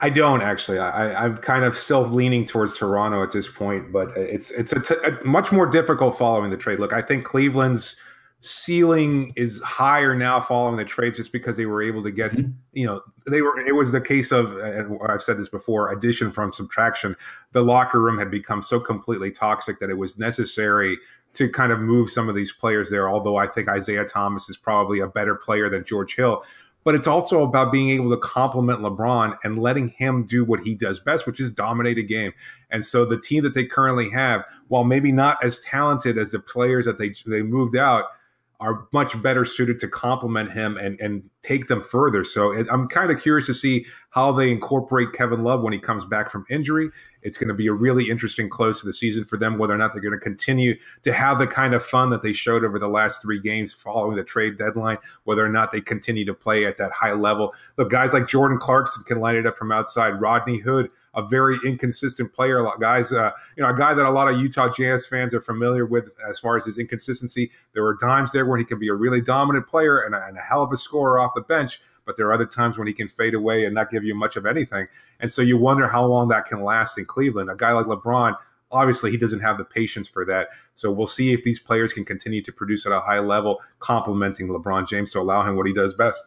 [0.00, 0.78] I don't actually.
[0.78, 4.80] I, am kind of still leaning towards Toronto at this point, but it's it's a,
[4.80, 6.78] t- a much more difficult following the trade.
[6.78, 7.98] Look, I think Cleveland's
[8.40, 12.50] ceiling is higher now following the trades just because they were able to get mm-hmm.
[12.72, 16.30] you know they were it was a case of and I've said this before addition
[16.30, 17.16] from subtraction
[17.52, 20.98] the locker room had become so completely toxic that it was necessary
[21.34, 24.56] to kind of move some of these players there although I think Isaiah Thomas is
[24.56, 26.44] probably a better player than George Hill
[26.86, 30.76] but it's also about being able to complement LeBron and letting him do what he
[30.76, 32.32] does best, which is dominate a game.
[32.70, 36.38] And so the team that they currently have, while maybe not as talented as the
[36.38, 38.04] players that they they moved out,
[38.60, 42.24] are much better suited to complement him and and take them further.
[42.24, 46.04] So I'm kind of curious to see how they incorporate Kevin Love when he comes
[46.04, 46.90] back from injury.
[47.22, 49.78] It's going to be a really interesting close to the season for them, whether or
[49.78, 52.78] not they're going to continue to have the kind of fun that they showed over
[52.78, 56.64] the last three games following the trade deadline, whether or not they continue to play
[56.64, 57.54] at that high level.
[57.76, 60.20] Look, guys like Jordan Clarkson can light it up from outside.
[60.20, 62.64] Rodney Hood a very inconsistent player.
[62.78, 65.86] Guys, uh, you know, a guy that a lot of Utah Jazz fans are familiar
[65.86, 67.50] with as far as his inconsistency.
[67.72, 70.36] There were times there where he can be a really dominant player and a, and
[70.36, 72.92] a hell of a scorer off the bench but there are other times when he
[72.92, 74.86] can fade away and not give you much of anything.
[75.20, 77.50] And so you wonder how long that can last in Cleveland.
[77.50, 78.36] A guy like LeBron,
[78.70, 80.50] obviously he doesn't have the patience for that.
[80.74, 84.48] So we'll see if these players can continue to produce at a high level, complementing
[84.48, 86.24] LeBron James to allow him what he does best.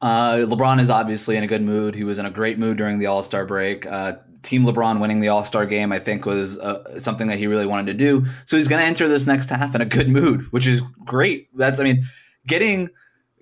[0.00, 1.94] Uh, LeBron is obviously in a good mood.
[1.94, 3.86] He was in a great mood during the All Star break.
[3.86, 7.46] Uh, Team LeBron winning the All Star game, I think, was uh, something that he
[7.46, 8.24] really wanted to do.
[8.44, 11.48] So he's going to enter this next half in a good mood, which is great.
[11.56, 12.04] That's, I mean,
[12.46, 12.90] getting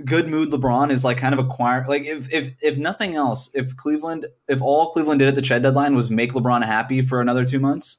[0.04, 3.76] good mood LeBron is like kind of acquire like if if if nothing else, if
[3.76, 7.44] Cleveland, if all Cleveland did at the trade deadline was make LeBron happy for another
[7.44, 7.98] two months,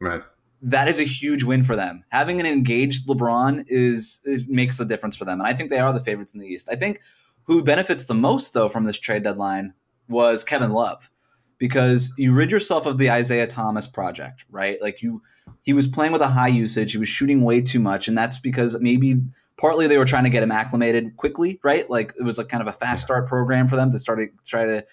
[0.00, 0.22] right?
[0.60, 2.04] That is a huge win for them.
[2.10, 5.78] Having an engaged LeBron is it makes a difference for them, and I think they
[5.78, 6.68] are the favorites in the East.
[6.70, 7.00] I think
[7.44, 9.74] who benefits the most, though, from this trade deadline
[10.08, 11.10] was Kevin Love,
[11.58, 14.80] because you rid yourself of the Isaiah Thomas project, right?
[14.80, 15.22] Like you,
[15.62, 18.38] he was playing with a high usage, he was shooting way too much, and that's
[18.38, 19.20] because maybe
[19.56, 21.88] partly they were trying to get him acclimated quickly, right?
[21.88, 24.28] Like it was like kind of a fast start program for them to start to
[24.44, 24.84] try to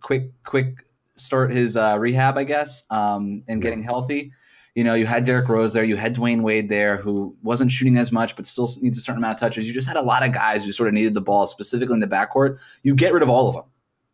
[0.00, 4.32] quick, quick start his uh, rehab, I guess, um, and getting healthy.
[4.76, 7.96] You know, you had Derrick Rose there, you had Dwyane Wade there, who wasn't shooting
[7.96, 9.66] as much, but still needs a certain amount of touches.
[9.66, 12.00] You just had a lot of guys who sort of needed the ball, specifically in
[12.00, 12.58] the backcourt.
[12.82, 13.64] You get rid of all of them.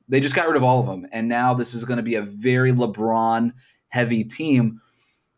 [0.09, 2.15] They just got rid of all of them, and now this is going to be
[2.15, 3.53] a very LeBron
[3.89, 4.81] heavy team.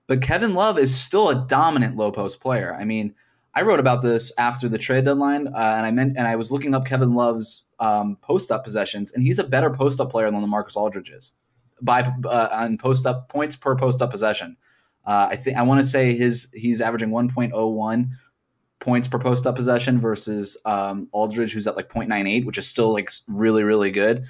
[0.06, 2.74] But Kevin Love is still a dominant low post player.
[2.74, 3.14] I mean,
[3.54, 6.52] I wrote about this after the trade deadline, uh, and I meant, and I was
[6.52, 10.30] looking up Kevin Love's um, post up possessions, and he's a better post up player
[10.30, 11.32] than LaMarcus Aldridge is
[11.80, 14.56] by uh, on post up points per post up possession.
[15.06, 18.08] Uh, I think I want to say his he's averaging 1.01
[18.80, 22.92] points per post up possession versus um, Aldridge, who's at like 0.98, which is still
[22.92, 24.24] like really really good.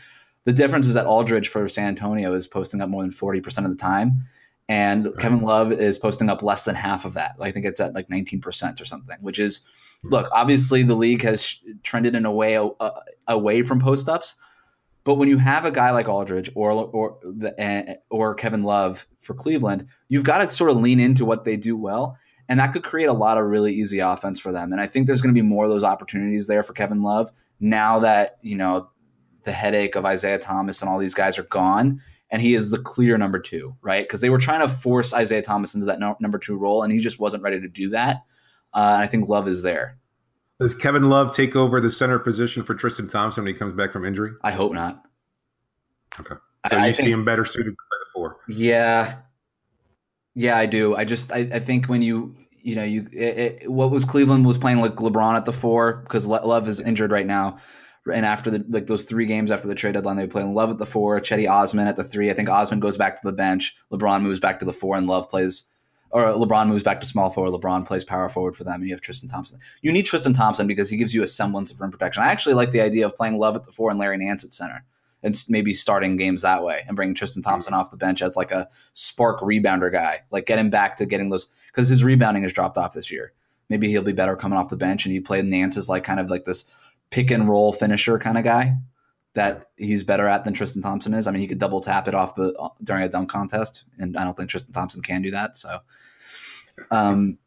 [0.45, 3.71] The difference is that Aldridge for San Antonio is posting up more than 40% of
[3.71, 4.19] the time,
[4.69, 5.19] and right.
[5.19, 7.37] Kevin Love is posting up less than half of that.
[7.41, 9.65] I think it's at like 19% or something, which is
[10.03, 10.29] look.
[10.33, 12.91] Obviously, the league has trended in a way uh,
[13.29, 14.37] away from post ups,
[15.05, 19.07] But when you have a guy like Aldridge or or the, eh, or Kevin Love
[19.21, 22.17] for Cleveland, you've got to sort of lean into what they do well,
[22.49, 24.73] and that could create a lot of really easy offense for them.
[24.73, 27.31] And I think there's going to be more of those opportunities there for Kevin Love
[27.61, 28.89] now that you know
[29.45, 32.79] the headache of Isaiah Thomas and all these guys are gone, and he is the
[32.79, 34.05] clear number two, right?
[34.05, 36.93] Because they were trying to force Isaiah Thomas into that no, number two role, and
[36.93, 38.23] he just wasn't ready to do that.
[38.73, 39.99] Uh, I think Love is there.
[40.61, 43.93] Does Kevin Love take over the center position for Tristan Thompson when he comes back
[43.93, 44.33] from injury?
[44.43, 45.03] I hope not.
[46.19, 46.37] Okay.
[46.71, 48.37] So I, you I see him better suited to play the four?
[48.49, 49.17] Yeah.
[50.35, 50.95] Yeah, I do.
[50.95, 54.47] I just I, I think when you you know you it, it, what was Cleveland
[54.47, 57.59] was playing like LeBron at the four because Love is injured right now,
[58.13, 60.71] and after the like those three games after the trade deadline, they were playing Love
[60.71, 62.31] at the four, Cedi Osman at the three.
[62.31, 65.07] I think Osman goes back to the bench, LeBron moves back to the four, and
[65.07, 65.67] Love plays
[66.11, 67.53] or LeBron moves back to small forward.
[67.53, 69.59] LeBron plays power forward for them, and you have Tristan Thompson.
[69.83, 72.23] You need Tristan Thompson because he gives you a semblance of rim protection.
[72.23, 74.55] I actually like the idea of playing Love at the four and Larry Nance at
[74.55, 74.85] center,
[75.23, 77.79] and maybe starting games that way and bringing Tristan Thompson mm.
[77.79, 81.31] off the bench as like a spark rebounder guy, like get him back to getting
[81.31, 83.33] those because his rebounding has dropped off this year.
[83.69, 86.21] Maybe he'll be better coming off the bench, and you play Nance as like kind
[86.21, 86.73] of like this
[87.11, 88.77] pick and roll finisher kind of guy
[89.35, 91.27] that he's better at than Tristan Thompson is.
[91.27, 94.25] I mean, he could double tap it off the during a dunk contest, and I
[94.25, 95.57] don't think Tristan Thompson can do that.
[95.57, 95.81] So
[96.91, 97.39] um,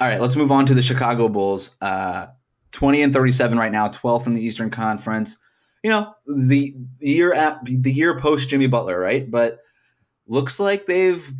[0.00, 1.76] all right, let's move on to the Chicago Bulls.
[1.80, 2.26] Uh,
[2.72, 5.38] 20 and 37 right now, 12th in the Eastern Conference.
[5.82, 9.30] You know, the year at the year post Jimmy Butler, right?
[9.30, 9.60] But
[10.26, 11.32] looks like they've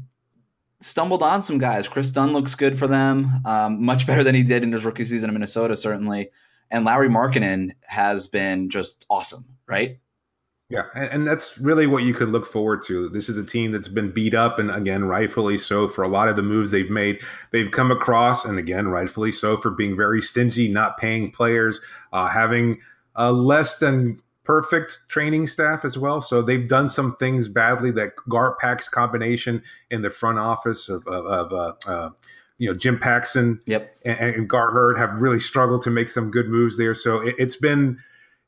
[0.80, 1.88] stumbled on some guys.
[1.88, 5.04] Kris Dunn looks good for them, um, much better than he did in his rookie
[5.04, 6.30] season in Minnesota, certainly.
[6.70, 9.98] And Lauri Markkanen has been just awesome, right?
[10.68, 13.08] Yeah, and, and, that's really what you could look forward to.
[13.08, 16.28] This is a team that's been beat up, and again, rightfully so, for a lot
[16.28, 17.20] of the moves they've made.
[17.52, 21.80] They've come across, and again, rightfully so, for being very stingy, not paying players,
[22.12, 22.80] uh, having
[23.14, 26.20] a less than perfect training staff as well.
[26.20, 27.92] So they've done some things badly.
[27.92, 32.10] That Garpax combination in the front office of, of, of uh, uh,
[32.58, 33.94] you know Jim Paxson yep.
[34.04, 36.94] and, and Gar Heard have really struggled to make some good moves there.
[36.94, 37.98] So it, it's been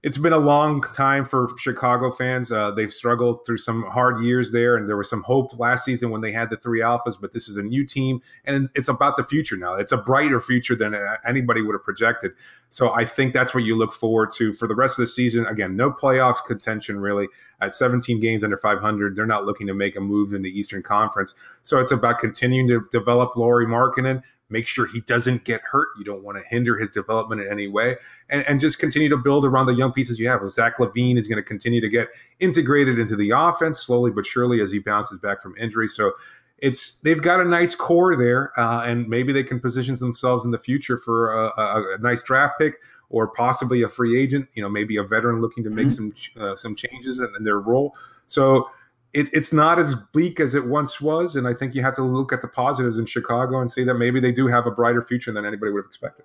[0.04, 2.52] it's been a long time for Chicago fans.
[2.52, 6.11] Uh, they've struggled through some hard years there, and there was some hope last season
[6.11, 7.20] when they had the three alphas.
[7.20, 9.74] But this is a new team, and it's about the future now.
[9.74, 12.32] It's a brighter future than anybody would have projected.
[12.70, 15.46] So I think that's what you look forward to for the rest of the season.
[15.46, 17.26] Again, no playoffs contention really.
[17.61, 20.80] At 17 games under 500, they're not looking to make a move in the Eastern
[20.80, 21.34] Conference.
[21.64, 25.88] So it's about continuing to develop Lauri Markkanen, make sure he doesn't get hurt.
[25.98, 27.96] You don't want to hinder his development in any way,
[28.28, 30.46] and, and just continue to build around the young pieces you have.
[30.48, 32.08] Zach LaVine is going to continue to get
[32.40, 35.88] integrated into the offense slowly but surely as he bounces back from injury.
[35.88, 36.12] So
[36.58, 40.50] it's they've got a nice core there, uh, and maybe they can position themselves in
[40.50, 42.74] the future for a, a, a, nice draft pick
[43.11, 44.48] or possibly a free agent.
[44.54, 46.11] You know, maybe a veteran looking to make mm-hmm.
[46.37, 47.94] some uh, some changes in, in their role.
[48.26, 48.68] So
[49.12, 51.37] it, it's not as bleak as it once was.
[51.37, 53.94] And I think you have to look at the positives in Chicago and see that
[53.94, 56.25] maybe they do have a brighter future than anybody would have expected.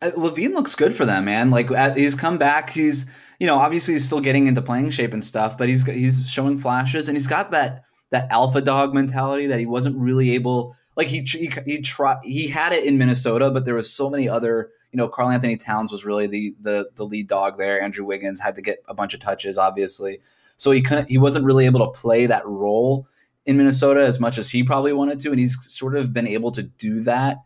[0.00, 1.50] Uh, LaVine looks good for them, man.
[1.50, 2.70] Like he's come back.
[2.70, 3.06] He's
[3.38, 6.58] you know obviously he's still getting into playing shape and stuff, but he's he's showing
[6.58, 10.76] flashes and he's got that that alpha dog mentality that he wasn't really able.
[10.96, 14.28] Like he he he tried he had it in Minnesota, but there was so many
[14.28, 14.70] other.
[14.90, 17.80] You know, Karl-Anthony Towns was really the the the lead dog there.
[17.80, 20.20] Andrew Wiggins had to get a bunch of touches, obviously.
[20.62, 23.08] So he couldn't, he wasn't really able to play that role
[23.46, 26.52] in Minnesota as much as he probably wanted to, and he's sort of been able
[26.52, 27.38] to do that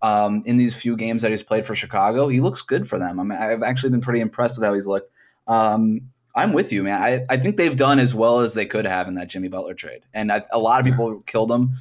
[0.00, 2.28] um, in these few games that he's played for Chicago.
[2.28, 3.18] He looks good for them.
[3.18, 5.10] I mean, I've actually been pretty impressed with how he's looked.
[5.48, 6.02] Um,
[6.36, 7.02] I'm with you, man.
[7.02, 9.74] I, I think they've done as well as they could have in that Jimmy Butler
[9.74, 11.72] trade, and I, a lot of people killed him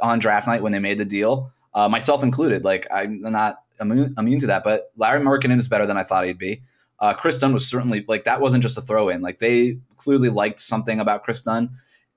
[0.00, 2.64] on draft night when they made the deal, uh, myself included.
[2.64, 6.24] Like I'm not immune, immune to that, but Larry Markkanen is better than I thought
[6.24, 6.62] he'd be.
[6.98, 9.20] Uh, Kris Dunn was certainly like that wasn't just a throw in.
[9.20, 11.70] Like they clearly liked something about Kris Dunn,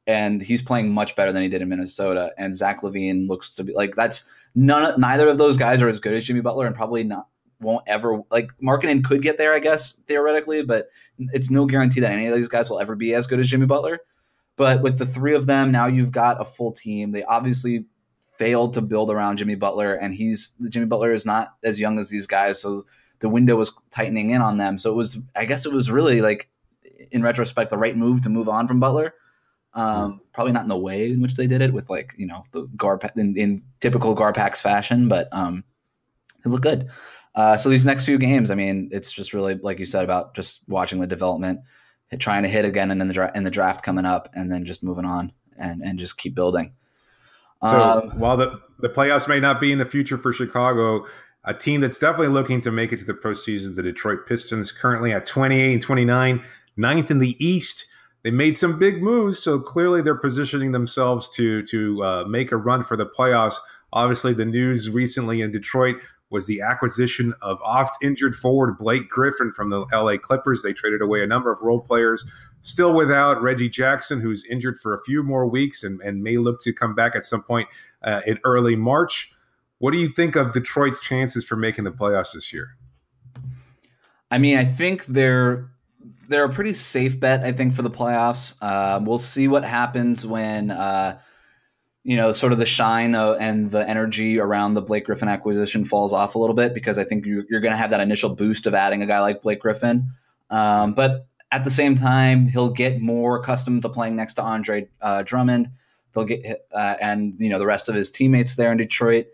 [0.08, 2.32] and he's playing much better than he did in Minnesota.
[2.38, 4.84] And Zach LaVine looks to be like that's none.
[4.84, 7.28] Of neither of those guys are as good as Jimmy Butler, and probably not
[7.62, 10.90] won't ever like Markkanen could get there, I guess theoretically, but
[11.34, 13.66] it's no guarantee that any of these guys will ever be as good as Jimmy
[13.66, 14.00] Butler.
[14.56, 17.12] But with the three of them, now you've got a full team.
[17.12, 17.86] They obviously
[18.38, 22.10] failed to build around Jimmy Butler, and he's Jimmy Butler is not as young as
[22.10, 22.86] these guys, so
[23.20, 24.80] the window was tightening in on them.
[24.80, 26.50] So it was, I guess, it was really like,
[27.12, 29.14] in retrospect, the right move to move on from Butler.
[29.74, 32.44] Um, probably not in the way in which they did it with like you know
[32.52, 35.64] the guard in, in typical Garpax fashion, but um,
[36.44, 36.90] it looked good.
[37.36, 40.36] Uh, so these next few games, I mean, it's just really like you said about
[40.36, 41.60] just watching the development,
[42.18, 44.66] trying to hit again and in the dra- in the draft coming up, and then
[44.66, 46.74] just moving on and and just keep building.
[47.62, 51.06] So um, while the the playoffs may not be in the future for Chicago,
[51.46, 55.12] a team that's definitely looking to make it to the postseason, the Detroit Pistons, currently
[55.12, 56.44] at 28 and 29,
[56.78, 57.86] ninth in the East.
[58.24, 62.58] They made some big moves, so clearly they're positioning themselves to to uh, make a
[62.58, 63.56] run for the playoffs.
[63.94, 65.98] Obviously, the news recently in Detroit
[66.30, 70.62] was the acquisition of oft injured forward Blake Griffin from the LA Clippers.
[70.62, 72.30] They traded away a number of role players.
[72.62, 76.62] Still without Reggie Jackson, who's injured for a few more weeks and, and may look
[76.62, 77.70] to come back at some point
[78.04, 79.34] uh, in early March.
[79.80, 82.76] What do you think of Detroit's chances for making the playoffs this year?
[84.30, 85.70] I mean, I think they're
[86.28, 87.44] they're a pretty safe bet.
[87.44, 88.56] I think for the playoffs.
[88.62, 91.20] Uh, we'll see what happens when uh,
[92.04, 96.14] you know sort of the shine and the energy around the Blake Griffin acquisition falls
[96.14, 98.68] off a little bit because I think you're, you're going to have that initial boost
[98.68, 100.10] of adding a guy like Blake Griffin.
[100.50, 104.88] Um, but at the same time, he'll get more accustomed to playing next to Andre
[105.02, 105.72] uh, Drummond.
[106.14, 109.28] They'll get uh, and you know the rest of his teammates there in Detroit.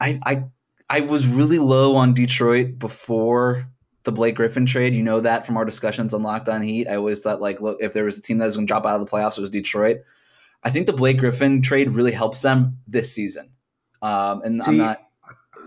[0.00, 0.44] I, I
[0.88, 3.66] I was really low on Detroit before
[4.04, 4.94] the Blake Griffin trade.
[4.94, 6.86] You know that from our discussions on Locked On Heat.
[6.86, 8.86] I always thought like, look, if there was a team that was going to drop
[8.86, 9.98] out of the playoffs, it was Detroit.
[10.62, 13.50] I think the Blake Griffin trade really helps them this season.
[14.02, 15.02] Um, and See, I'm not.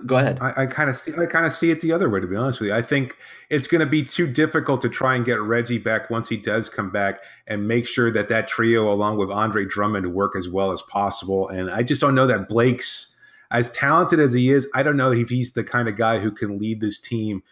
[0.05, 0.37] Go ahead.
[0.39, 1.11] I, I kind of see.
[1.17, 2.21] I kind of see it the other way.
[2.21, 3.17] To be honest with you, I think
[3.49, 6.69] it's going to be too difficult to try and get Reggie back once he does
[6.69, 10.71] come back, and make sure that that trio, along with Andre Drummond, work as well
[10.71, 11.49] as possible.
[11.49, 13.08] And I just don't know that Blake's
[13.51, 16.31] as talented as he is, I don't know if he's the kind of guy who
[16.31, 17.43] can lead this team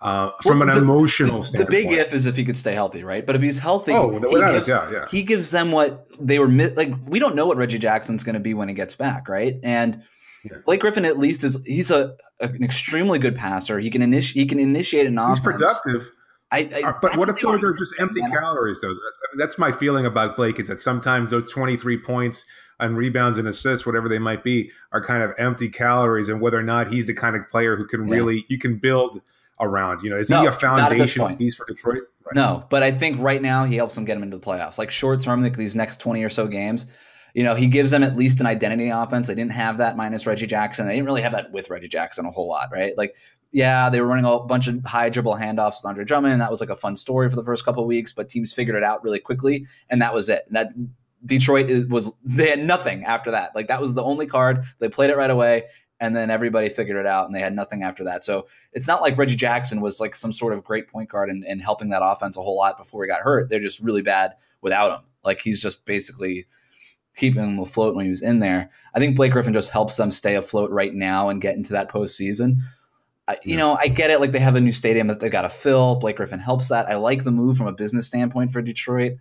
[0.00, 1.70] uh, from well, an the, emotional the, standpoint.
[1.70, 3.24] The big if is if he could stay healthy, right?
[3.24, 5.06] But if he's healthy, oh, he, gives, yeah, yeah.
[5.10, 6.92] he gives them what they were like.
[7.06, 9.56] We don't know what Reggie Jackson's going to be when he gets back, right?
[9.62, 10.02] And
[10.44, 10.58] yeah.
[10.64, 13.78] Blake Griffin at least is he's a, a, an extremely good passer.
[13.78, 15.38] He can initiate he can initiate an offense.
[15.38, 16.10] He's productive.
[16.52, 18.88] I, I, uh, but what if those are just empty calories, though?
[18.88, 22.44] I mean, that's my feeling about Blake is that sometimes those 23 points
[22.80, 26.58] and rebounds and assists, whatever they might be, are kind of empty calories, and whether
[26.58, 28.14] or not he's the kind of player who can yeah.
[28.14, 29.20] really you can build
[29.60, 30.02] around.
[30.02, 32.02] You know, is no, he a foundation piece for Detroit?
[32.24, 32.34] Right.
[32.34, 34.78] No, but I think right now he helps them get them into the playoffs.
[34.78, 36.86] Like short term, like these next twenty or so games,
[37.34, 39.26] you know, he gives them at least an identity offense.
[39.26, 40.86] They didn't have that minus Reggie Jackson.
[40.86, 42.96] They didn't really have that with Reggie Jackson a whole lot, right?
[42.96, 43.16] Like,
[43.52, 46.32] yeah, they were running a bunch of high dribble handoffs with Andre Drummond.
[46.32, 48.76] And that was like a fun story for the first couple weeks, but teams figured
[48.76, 50.44] it out really quickly, and that was it.
[50.46, 50.72] And that
[51.24, 53.54] Detroit was they had nothing after that.
[53.54, 54.64] Like that was the only card.
[54.78, 55.64] They played it right away,
[55.98, 58.24] and then everybody figured it out, and they had nothing after that.
[58.24, 61.44] So it's not like Reggie Jackson was like some sort of great point guard and,
[61.44, 63.48] and helping that offense a whole lot before he got hurt.
[63.48, 65.04] They're just really bad without him.
[65.22, 66.46] Like he's just basically
[67.16, 68.70] keeping them afloat when he was in there.
[68.94, 71.90] I think Blake Griffin just helps them stay afloat right now and get into that
[71.90, 72.60] postseason.
[73.28, 74.20] I, you know, I get it.
[74.20, 75.96] Like they have a new stadium that they got to fill.
[75.96, 76.88] Blake Griffin helps that.
[76.88, 79.18] I like the move from a business standpoint for Detroit.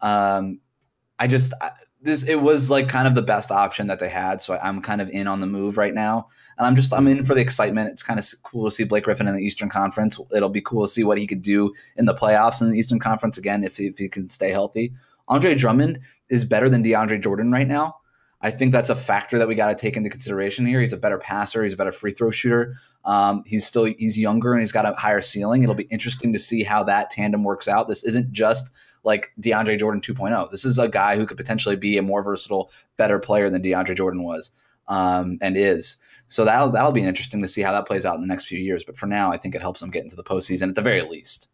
[0.00, 0.60] Um,
[1.18, 1.70] I just I,
[2.00, 4.82] this it was like kind of the best option that they had, so I, am
[4.82, 7.40] kind of in on the move right now, and I'm just I'm in for the
[7.40, 7.90] excitement.
[7.90, 10.20] It's kind of cool to see Blake Griffin in the Eastern Conference.
[10.34, 12.98] It'll be cool to see what he could do in the playoffs in the Eastern
[12.98, 14.92] Conference again if if he can stay healthy.
[15.28, 17.96] Andre Drummond is better than DeAndre Jordan right now.
[18.44, 20.80] I think that's a factor that we got to take into consideration here.
[20.80, 21.62] He's a better passer.
[21.62, 22.74] He's a better free throw shooter.
[23.04, 25.62] Um, he's still he's younger and he's got a higher ceiling.
[25.62, 27.86] It'll be interesting to see how that tandem works out.
[27.86, 28.72] This isn't just
[29.04, 30.50] like DeAndre Jordan 2.0.
[30.50, 33.96] This is a guy who could potentially be a more versatile, better player than DeAndre
[33.96, 34.50] Jordan was
[34.88, 35.96] um, and is.
[36.28, 38.58] So that'll that'll be interesting to see how that plays out in the next few
[38.58, 38.84] years.
[38.84, 41.02] But for now, I think it helps them get into the postseason at the very
[41.02, 41.48] least.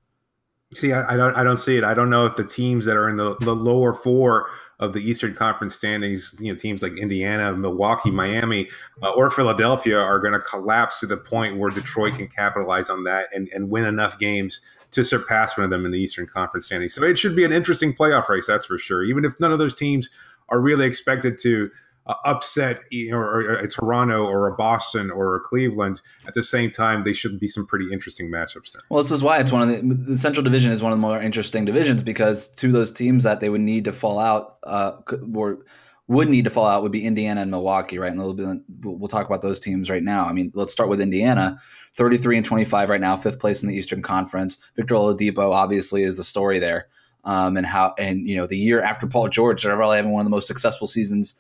[0.74, 1.84] See, I, I don't I don't see it.
[1.84, 5.00] I don't know if the teams that are in the, the lower four of the
[5.00, 8.68] Eastern Conference standings, you know, teams like Indiana, Milwaukee, Miami,
[9.02, 13.02] uh, or Philadelphia are going to collapse to the point where Detroit can capitalize on
[13.04, 16.66] that and, and win enough games to surpass one of them in the Eastern Conference
[16.66, 16.94] standings.
[16.94, 19.02] So it should be an interesting playoff race, that's for sure.
[19.02, 20.08] Even if none of those teams
[20.48, 21.70] are really expected to
[22.06, 26.32] uh, upset you know, or, or, a Toronto or a Boston or a Cleveland, at
[26.32, 28.80] the same time, they should be some pretty interesting matchups there.
[28.88, 31.02] Well, this is why it's one of the the Central Division is one of the
[31.02, 34.56] more interesting divisions because two of those teams that they would need to fall out
[34.62, 34.92] uh,
[35.34, 35.58] or
[36.06, 38.10] would need to fall out would be Indiana and Milwaukee, right?
[38.10, 40.24] And we'll, we'll talk about those teams right now.
[40.24, 41.60] I mean, let's start with Indiana.
[41.98, 44.56] 33 and 25 right now, fifth place in the Eastern Conference.
[44.76, 46.86] Victor Oladipo obviously is the story there.
[47.24, 50.20] Um, and how, and you know, the year after Paul George, they're probably having one
[50.20, 51.34] of the most successful seasons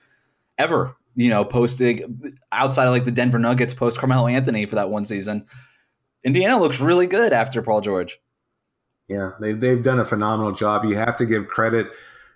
[0.58, 0.96] ever.
[1.14, 5.04] You know, posting outside of like the Denver Nuggets post Carmelo Anthony for that one
[5.04, 5.46] season.
[6.24, 8.20] Indiana looks really good after Paul George.
[9.08, 10.84] Yeah, they've they've done a phenomenal job.
[10.84, 11.88] You have to give credit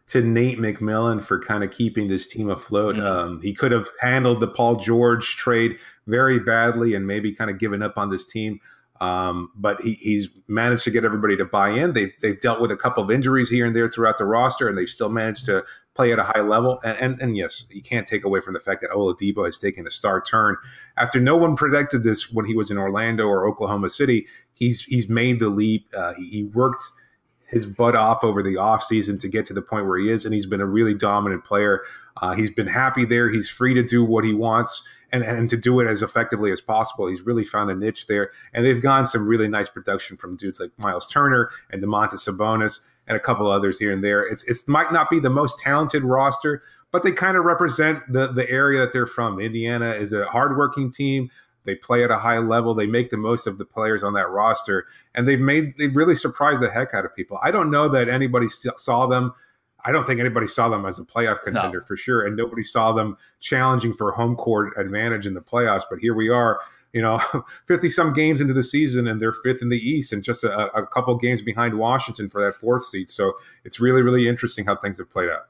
[0.09, 2.97] to Nate McMillan for kind of keeping this team afloat.
[2.97, 3.07] Mm-hmm.
[3.07, 7.59] Um, he could have handled the Paul George trade very badly and maybe kind of
[7.59, 8.61] given up on this team.
[9.01, 11.93] Um, but he, he's managed to get everybody to buy in.
[11.93, 14.79] They've, they've dealt with a couple of injuries here and there throughout the roster, and
[14.79, 16.79] they've still managed to play at a high level.
[16.85, 19.87] And, and, and yes, you can't take away from the fact that Oladipo has taken
[19.87, 20.57] a star turn.
[20.97, 25.09] After no one predicted this when he was in Orlando or Oklahoma City, he's he's
[25.09, 25.89] made the leap.
[25.97, 26.85] Uh, he, he worked–
[27.53, 30.35] his butt off over the offseason to get to the point where he is, and
[30.35, 31.83] he's been a really dominant player.
[32.21, 33.31] Uh, he's been happy there.
[33.31, 36.61] He's free to do what he wants and, and to do it as effectively as
[36.61, 37.07] possible.
[37.07, 38.31] He's really found a niche there.
[38.53, 42.81] And they've gotten some really nice production from dudes like Miles Turner and Domantas Sabonis
[43.07, 44.23] and a couple others here and there.
[44.23, 48.33] It's it might not be the most talented roster, but they kind of represent the
[48.33, 49.41] the area that they're from.
[49.41, 51.31] Indiana is a hardworking team.
[51.65, 52.75] They play at a high level.
[52.75, 56.17] They make the most of the players on that roster, and they've made they've really
[56.17, 57.39] surprised the heck out of people.
[57.43, 59.33] I don't know that anybody saw them.
[59.85, 61.85] I don't think anybody saw them as a playoff contender no.
[61.85, 65.83] for sure, and nobody saw them challenging for home court advantage in the playoffs.
[65.89, 66.61] But here we are,
[66.93, 67.21] you know,
[67.67, 70.77] fifty some games into the season, and they're fifth in the East, and just a,
[70.77, 73.11] a couple games behind Washington for that fourth seat.
[73.11, 73.35] So
[73.65, 75.49] it's really, really interesting how things have played out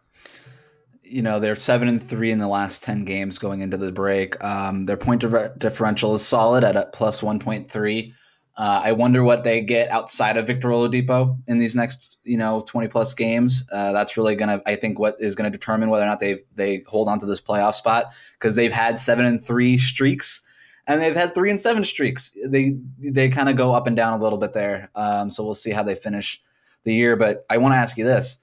[1.13, 4.43] you know they're seven and three in the last ten games going into the break.
[4.43, 5.25] Um, their point
[5.59, 8.15] differential is solid at a plus one point three.
[8.57, 12.63] Uh, I wonder what they get outside of Victor Oladipo in these next, you know,
[12.63, 13.67] twenty plus games.
[13.71, 16.83] Uh, that's really gonna, I think, what is gonna determine whether or not they they
[16.87, 20.45] hold on to this playoff spot because they've had seven and three streaks
[20.87, 22.37] and they've had three and seven streaks.
[22.45, 24.91] They they kind of go up and down a little bit there.
[24.95, 26.43] Um, so we'll see how they finish
[26.85, 27.17] the year.
[27.17, 28.42] But I want to ask you this: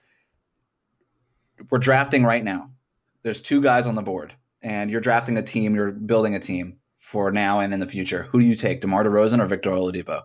[1.70, 2.72] we're drafting right now.
[3.24, 5.76] There's two guys on the board, and you're drafting a team.
[5.76, 8.24] You're building a team for now and in the future.
[8.32, 10.24] Who do you take, DeMar DeRozan or Victor Oladipo?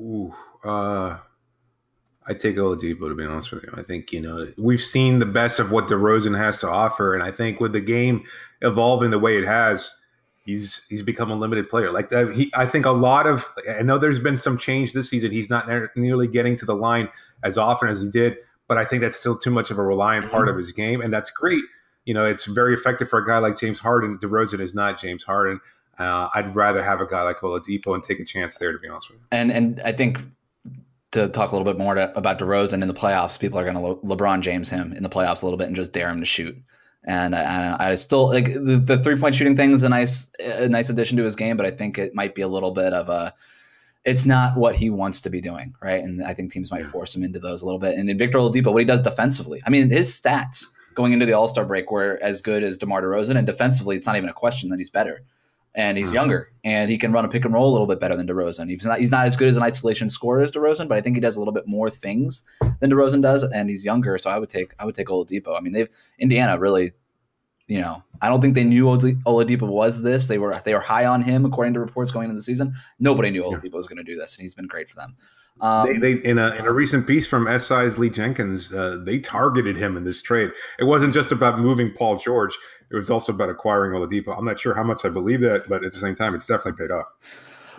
[0.00, 1.18] Ooh, uh,
[2.26, 3.70] I take Oladipo to be honest with you.
[3.74, 7.22] I think you know we've seen the best of what DeRozan has to offer, and
[7.22, 8.24] I think with the game
[8.60, 9.96] evolving the way it has,
[10.44, 11.92] he's he's become a limited player.
[11.92, 13.48] Like that, he I think a lot of
[13.78, 15.30] I know there's been some change this season.
[15.30, 17.08] He's not nearly getting to the line
[17.42, 18.38] as often as he did
[18.72, 20.60] but I think that's still too much of a reliant part of mm-hmm.
[20.60, 21.62] his game, and that's great.
[22.06, 24.16] You know, it's very effective for a guy like James Harden.
[24.16, 25.60] DeRozan is not James Harden.
[25.98, 28.88] Uh, I'd rather have a guy like Oladipo and take a chance there, to be
[28.88, 29.26] honest with you.
[29.30, 30.20] And and I think
[31.10, 33.76] to talk a little bit more to, about DeRozan in the playoffs, people are going
[33.76, 36.20] to Le- LeBron James him in the playoffs a little bit and just dare him
[36.20, 36.56] to shoot.
[37.04, 40.66] And I, I still like the, the three point shooting thing is a nice a
[40.70, 43.10] nice addition to his game, but I think it might be a little bit of
[43.10, 43.34] a
[44.04, 46.02] it's not what he wants to be doing, right?
[46.02, 47.96] And I think teams might force him into those a little bit.
[47.96, 51.32] And in Victor Oladipo, what he does defensively, I mean, his stats going into the
[51.32, 54.34] All Star break were as good as DeMar DeRozan, and defensively, it's not even a
[54.34, 55.22] question that he's better.
[55.74, 56.16] And he's mm-hmm.
[56.16, 58.68] younger, and he can run a pick and roll a little bit better than DeRozan.
[58.68, 61.16] He's not he's not as good as an isolation scorer as DeRozan, but I think
[61.16, 62.44] he does a little bit more things
[62.80, 64.18] than DeRozan does, and he's younger.
[64.18, 65.56] So I would take I would take Oladipo.
[65.56, 65.88] I mean, they've
[66.18, 66.92] Indiana really
[67.72, 70.26] you know, I don't think they knew Oladipo was this.
[70.26, 72.74] They were they were high on him according to reports going into the season.
[73.00, 75.16] Nobody knew Oladipo was going to do this, and he's been great for them.
[75.62, 79.18] Um, they, they, in a in a recent piece from SI's Lee Jenkins, uh, they
[79.18, 80.50] targeted him in this trade.
[80.78, 82.58] It wasn't just about moving Paul George;
[82.90, 84.36] it was also about acquiring Oladipo.
[84.36, 86.86] I'm not sure how much I believe that, but at the same time, it's definitely
[86.86, 87.06] paid off.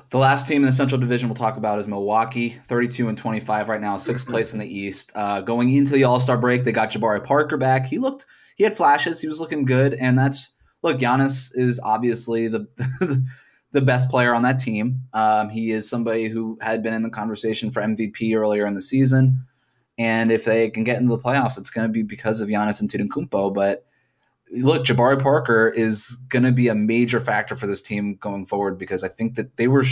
[0.10, 3.70] The last team in the Central Division we'll talk about is Milwaukee, 32 and 25
[3.70, 5.12] right now, sixth place in the East.
[5.14, 7.86] Uh, going into the All Star break, they got Jabari Parker back.
[7.86, 8.26] He looked
[8.56, 9.22] he had flashes.
[9.22, 11.00] He was looking good, and that's look.
[11.00, 12.68] Giannis is obviously the
[13.72, 15.02] the best player on that team.
[15.14, 18.82] Um, he is somebody who had been in the conversation for MVP earlier in the
[18.82, 19.46] season,
[19.98, 22.82] and if they can get into the playoffs, it's going to be because of Giannis
[22.82, 23.54] and Antetokounmpo.
[23.54, 23.86] But
[24.52, 28.78] look, Jabari Parker is going to be a major factor for this team going forward
[28.78, 29.86] because I think that they were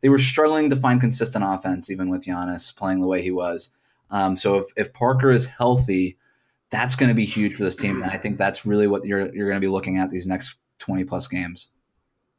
[0.00, 3.70] they were struggling to find consistent offense even with Giannis playing the way he was.
[4.10, 6.18] Um, so if, if Parker is healthy,
[6.72, 8.02] that's going to be huge for this team.
[8.02, 10.56] And I think that's really what you're you're going to be looking at these next
[10.78, 11.68] 20 plus games.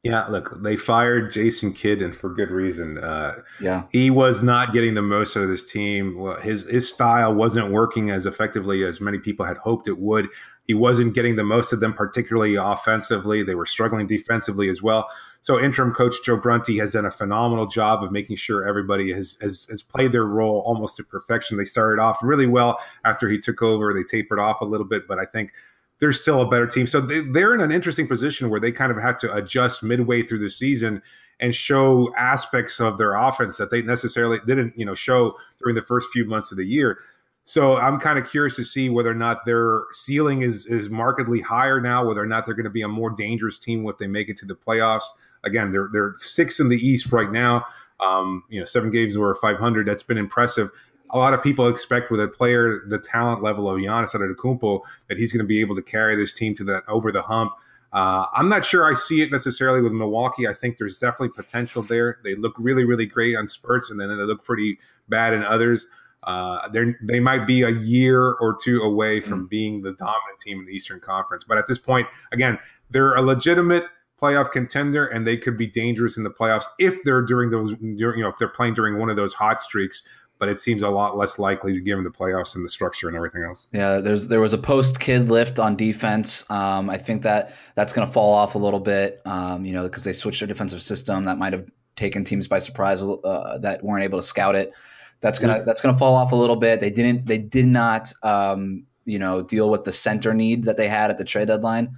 [0.01, 2.97] Yeah, look, they fired Jason Kidd, and for good reason.
[2.97, 6.17] Uh, yeah, he was not getting the most out of this team.
[6.17, 10.27] Well, his his style wasn't working as effectively as many people had hoped it would.
[10.65, 13.43] He wasn't getting the most of them, particularly offensively.
[13.43, 15.07] They were struggling defensively as well.
[15.44, 19.38] So interim coach Joe Prunty has done a phenomenal job of making sure everybody has,
[19.41, 21.58] has, has played their role almost to perfection.
[21.58, 23.94] They started off really well after he took over.
[23.94, 25.52] They tapered off a little bit, but I think
[26.00, 26.88] they're still a better team.
[26.88, 30.24] So they, they're in an interesting position where they kind of had to adjust midway
[30.24, 31.02] through the season
[31.41, 35.82] and show aspects of their offense that they necessarily didn't, you know, show during the
[35.82, 37.00] first few months of the year.
[37.44, 41.41] So I'm kind of curious to see whether or not their ceiling is is markedly
[41.41, 44.08] higher now, whether or not they're going to be a more dangerous team if they
[44.08, 45.04] make it to the playoffs.
[45.44, 47.66] Again, they're they're six in the East right now.
[48.00, 49.88] Um, you know, seven games over 500.
[49.88, 50.70] That's been impressive.
[51.12, 55.18] A lot of people expect with a player the talent level of Giannis Antetokounmpo that
[55.18, 57.54] he's going to be able to carry this team to that over the hump.
[57.94, 60.48] Uh, I'm not sure I see it necessarily with Milwaukee.
[60.48, 62.18] I think there's definitely potential there.
[62.24, 65.88] They look really, really great on spurts, and then they look pretty bad in others.
[66.24, 69.50] Uh, they they might be a year or two away from mm.
[69.50, 71.44] being the dominant team in the Eastern Conference.
[71.44, 72.58] But at this point, again,
[72.89, 73.86] they're a legitimate
[74.24, 78.19] playoff contender, and they could be dangerous in the playoffs if they're during those, during,
[78.19, 80.07] you know, if they're playing during one of those hot streaks.
[80.39, 83.43] but it seems a lot less likely given the playoffs and the structure and everything
[83.43, 83.67] else.
[83.71, 86.49] Yeah, there's there was a post Kidd lift on defense.
[86.49, 89.84] Um, I think that that's going to fall off a little bit, um, you know,
[89.84, 91.26] because they switched their defensive system.
[91.26, 94.74] That might have taken teams by surprise uh, that weren't able to scout it.
[95.21, 95.63] That's gonna yeah.
[95.63, 96.82] that's gonna fall off a little bit.
[96.82, 100.89] They didn't they did not um, you know deal with the center need that they
[100.89, 101.95] had at the trade deadline.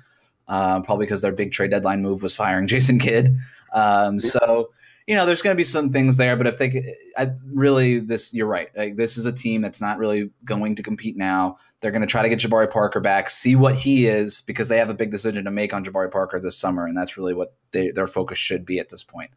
[0.48, 3.38] Um, probably because their big trade deadline move was firing Jason Kidd.
[3.74, 4.70] Um, so
[5.08, 8.34] you know, there's going to be some things there, but if they, I really, this,
[8.34, 8.70] you're right.
[8.76, 11.58] Like, this is a team that's not really going to compete now.
[11.80, 14.80] They're going to try to get Jabari Parker back, see what he is, because they
[14.80, 17.54] have a big decision to make on Jabari Parker this summer, and that's really what
[17.72, 19.30] they, their focus should be at this point.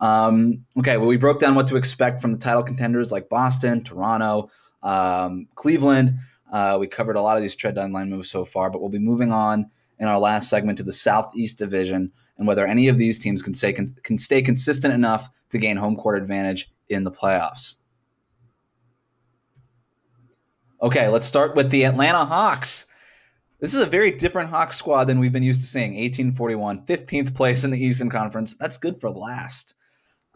[0.00, 3.84] Um, okay, well, we broke down what to expect from the title contenders like Boston,
[3.84, 4.50] Toronto,
[4.82, 6.18] um, Cleveland.
[6.52, 8.98] Uh, we covered a lot of these trade deadline moves so far, but we'll be
[8.98, 13.18] moving on in our last segment to the Southeast Division and whether any of these
[13.18, 17.10] teams can stay can can stay consistent enough to gain home court advantage in the
[17.10, 17.76] playoffs.
[20.80, 22.86] Okay, let's start with the Atlanta Hawks.
[23.60, 25.90] This is a very different Hawks squad than we've been used to seeing.
[25.90, 28.54] 1841, 15th place in the Eastern Conference.
[28.54, 29.74] That's good for last.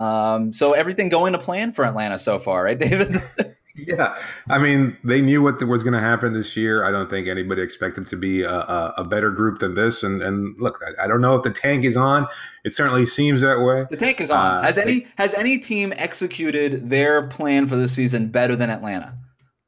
[0.00, 3.22] Um, so everything going to plan for Atlanta so far, right, David?
[3.86, 4.16] Yeah,
[4.50, 6.84] I mean, they knew what was going to happen this year.
[6.84, 10.02] I don't think anybody expected to be a, a, a, better group than this.
[10.02, 12.28] And, and look, I, I, don't know if the tank is on.
[12.64, 13.86] It certainly seems that way.
[13.90, 14.58] The tank is on.
[14.58, 19.16] Uh, has any has any team executed their plan for the season better than Atlanta?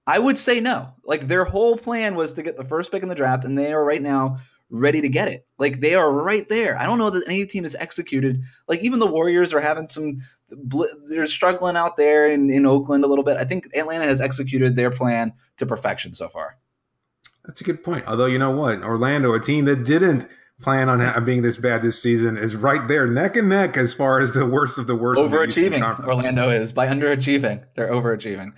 [0.06, 0.92] I would say no.
[1.04, 3.72] Like their whole plan was to get the first pick in the draft, and they
[3.72, 4.38] are right now
[4.70, 5.46] ready to get it.
[5.58, 6.78] Like they are right there.
[6.78, 8.42] I don't know that any team has executed.
[8.68, 10.20] Like even the Warriors are having some
[11.08, 13.38] they're struggling out there in, in Oakland a little bit.
[13.38, 16.58] I think Atlanta has executed their plan to perfection so far.
[17.44, 18.06] That's a good point.
[18.06, 20.28] Although you know what, Orlando, a team that didn't
[20.62, 24.20] plan on being this bad this season, is right there, neck and neck, as far
[24.20, 25.20] as the worst of the worst.
[25.20, 27.64] Overachieving, Orlando is by underachieving.
[27.74, 28.52] They're overachieving.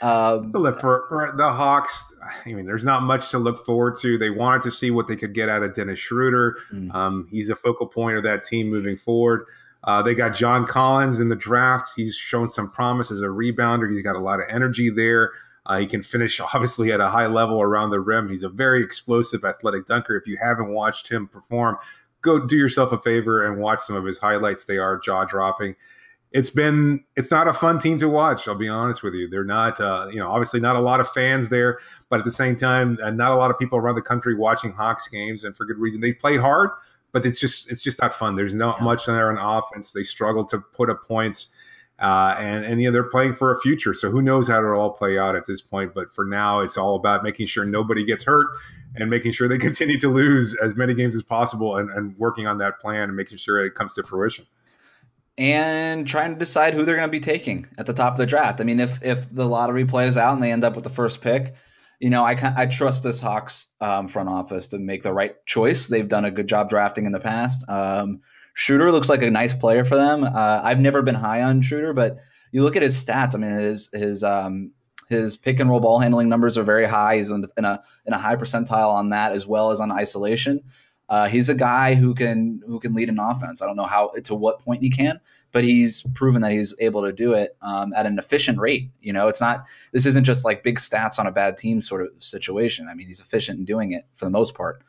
[0.00, 2.14] Um, look for, for, the Hawks.
[2.22, 4.16] I mean, there's not much to look forward to.
[4.16, 6.56] They wanted to see what they could get out of Dennis Schroeder.
[6.72, 6.94] Mm.
[6.94, 9.44] Um, he's a focal point of that team moving forward.
[9.84, 11.92] Uh, they got John Collins in the draft.
[11.96, 13.90] He's shown some promise as a rebounder.
[13.90, 15.32] He's got a lot of energy there.
[15.66, 18.28] Uh, he can finish obviously at a high level around the rim.
[18.28, 20.16] He's a very explosive, athletic dunker.
[20.16, 21.76] If you haven't watched him perform,
[22.22, 24.64] go do yourself a favor and watch some of his highlights.
[24.64, 25.76] They are jaw dropping.
[26.30, 28.48] It's been it's not a fun team to watch.
[28.48, 29.28] I'll be honest with you.
[29.28, 31.78] They're not uh, you know obviously not a lot of fans there,
[32.10, 34.72] but at the same time, uh, not a lot of people around the country watching
[34.72, 36.00] Hawks games, and for good reason.
[36.00, 36.70] They play hard
[37.12, 38.36] but it's just it's just not fun.
[38.36, 38.84] There's not yeah.
[38.84, 39.92] much there on offense.
[39.92, 41.54] They struggle to put up points,
[41.98, 43.94] uh, and and you know they're playing for a future.
[43.94, 45.94] So who knows how it'll all play out at this point?
[45.94, 48.46] But for now, it's all about making sure nobody gets hurt
[48.96, 52.46] and making sure they continue to lose as many games as possible, and, and working
[52.46, 54.46] on that plan and making sure it comes to fruition.
[55.38, 58.26] And trying to decide who they're going to be taking at the top of the
[58.26, 58.60] draft.
[58.60, 61.22] I mean, if if the lottery plays out and they end up with the first
[61.22, 61.54] pick,
[62.00, 65.86] you know, I I trust this Hawks um, front office to make the right choice.
[65.86, 67.64] They've done a good job drafting in the past.
[67.68, 68.20] Um,
[68.54, 70.24] Schroeder looks like a nice player for them.
[70.24, 72.18] Uh, I've never been high on Schroeder, but
[72.50, 73.36] you look at his stats.
[73.36, 74.72] I mean, his his um,
[75.08, 77.16] his pick and roll ball handling numbers are very high.
[77.16, 80.62] He's in a in a high percentile on that as well as on isolation.
[81.08, 83.62] Uh, he's a guy who can who can lead an offense.
[83.62, 85.18] I don't know how to what point he can,
[85.52, 88.90] but he's proven that he's able to do it um, at an efficient rate.
[89.00, 92.02] You know, it's not this isn't just like big stats on a bad team sort
[92.02, 92.88] of situation.
[92.88, 94.82] I mean, he's efficient in doing it for the most part.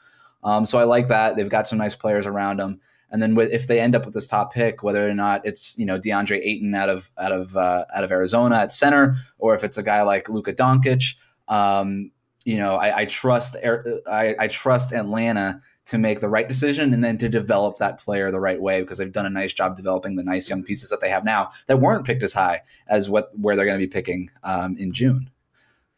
[0.43, 1.35] Um, so I like that.
[1.35, 2.79] They've got some nice players around him.
[3.11, 5.77] And then with, if they end up with this top pick, whether or not it's
[5.77, 9.55] you know DeAndre Ayton out of out of uh, out of Arizona at center, or
[9.55, 11.15] if it's a guy like Luka Doncic,
[11.47, 12.11] um,
[12.43, 17.03] you know I, I trust I, I trust Atlanta to make the right decision and
[17.03, 20.15] then to develop that player the right way because they've done a nice job developing
[20.15, 23.31] the nice young pieces that they have now that weren't picked as high as what
[23.39, 25.31] where they're going to be picking um, in June.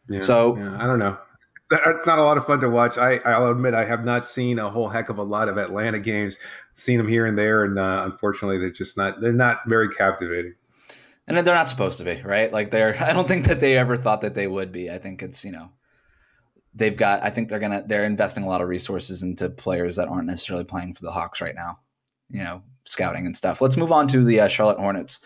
[0.08, 1.18] Yeah, so yeah, I don't know.
[1.88, 2.98] It's not a lot of fun to watch.
[2.98, 6.00] I, I'll admit I have not seen a whole heck of a lot of Atlanta
[6.00, 6.38] games.
[6.74, 9.20] Seen them here and there, and uh, unfortunately, they're just not.
[9.20, 10.56] They're not very captivating.
[11.28, 12.52] And they're not supposed to be, right?
[12.52, 12.96] Like they're.
[13.04, 14.90] I don't think that they ever thought that they would be.
[14.90, 15.70] I think it's you know
[16.74, 20.08] they've got I think they're gonna they're investing a lot of resources into players that
[20.08, 21.80] aren't necessarily playing for the Hawks right now.
[22.30, 23.62] You know, scouting and stuff.
[23.62, 25.20] Let's move on to the uh, Charlotte Hornets.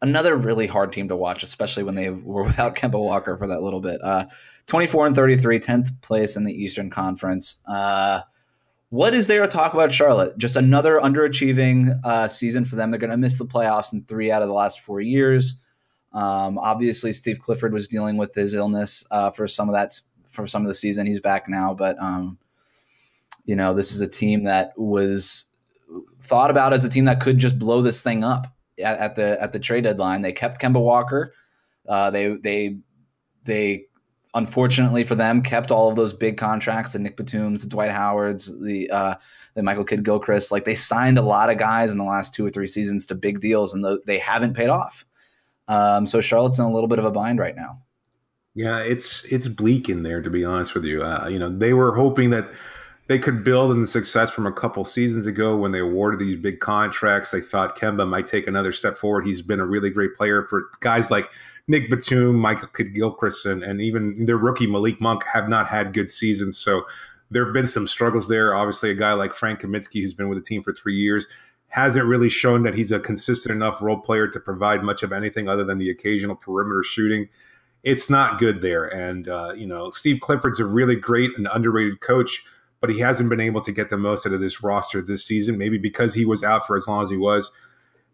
[0.00, 3.62] Another really hard team to watch, especially when they were without Kemba Walker for that
[3.62, 4.00] little bit.
[4.02, 4.26] Uh,
[4.66, 7.62] 24 and 33, 10th place in the Eastern Conference.
[7.66, 8.20] Uh,
[8.90, 10.36] what is there to talk about Charlotte?
[10.38, 12.90] Just another underachieving uh, season for them.
[12.90, 15.60] They're going to miss the playoffs in three out of the last four years.
[16.12, 19.98] Um, obviously, Steve Clifford was dealing with his illness uh, for some of that
[20.32, 21.06] for some of the season.
[21.06, 22.38] He's back now, but um,
[23.44, 25.48] you know, this is a team that was
[26.22, 28.46] thought about as a team that could just blow this thing up
[28.78, 30.22] at, at the at the trade deadline.
[30.22, 31.34] They kept Kemba Walker.
[31.88, 32.78] Uh, they they
[33.44, 33.86] they
[34.34, 38.58] unfortunately for them kept all of those big contracts, the Nick Batums, the Dwight Howards,
[38.60, 39.14] the uh,
[39.54, 40.52] the Michael Kidd Gilchrist.
[40.52, 43.14] Like they signed a lot of guys in the last two or three seasons to
[43.14, 45.04] big deals, and the, they haven't paid off.
[45.68, 47.80] Um, so Charlotte's in a little bit of a bind right now.
[48.54, 51.02] Yeah, it's it's bleak in there to be honest with you.
[51.02, 52.48] Uh, you know, they were hoping that
[53.08, 56.36] they could build on the success from a couple seasons ago when they awarded these
[56.36, 57.30] big contracts.
[57.30, 59.26] They thought Kemba might take another step forward.
[59.26, 61.30] He's been a really great player for guys like
[61.66, 65.92] Nick Batum, Michael Kidd Gilchrist, and, and even their rookie Malik Monk have not had
[65.92, 66.58] good seasons.
[66.58, 66.86] So
[67.30, 68.54] there have been some struggles there.
[68.54, 71.26] Obviously, a guy like Frank Kaminsky, who's been with the team for three years,
[71.68, 75.48] hasn't really shown that he's a consistent enough role player to provide much of anything
[75.48, 77.28] other than the occasional perimeter shooting.
[77.82, 78.84] It's not good there.
[78.84, 82.44] And, uh, you know, Steve Clifford's a really great and underrated coach,
[82.80, 85.58] but he hasn't been able to get the most out of this roster this season,
[85.58, 87.50] maybe because he was out for as long as he was.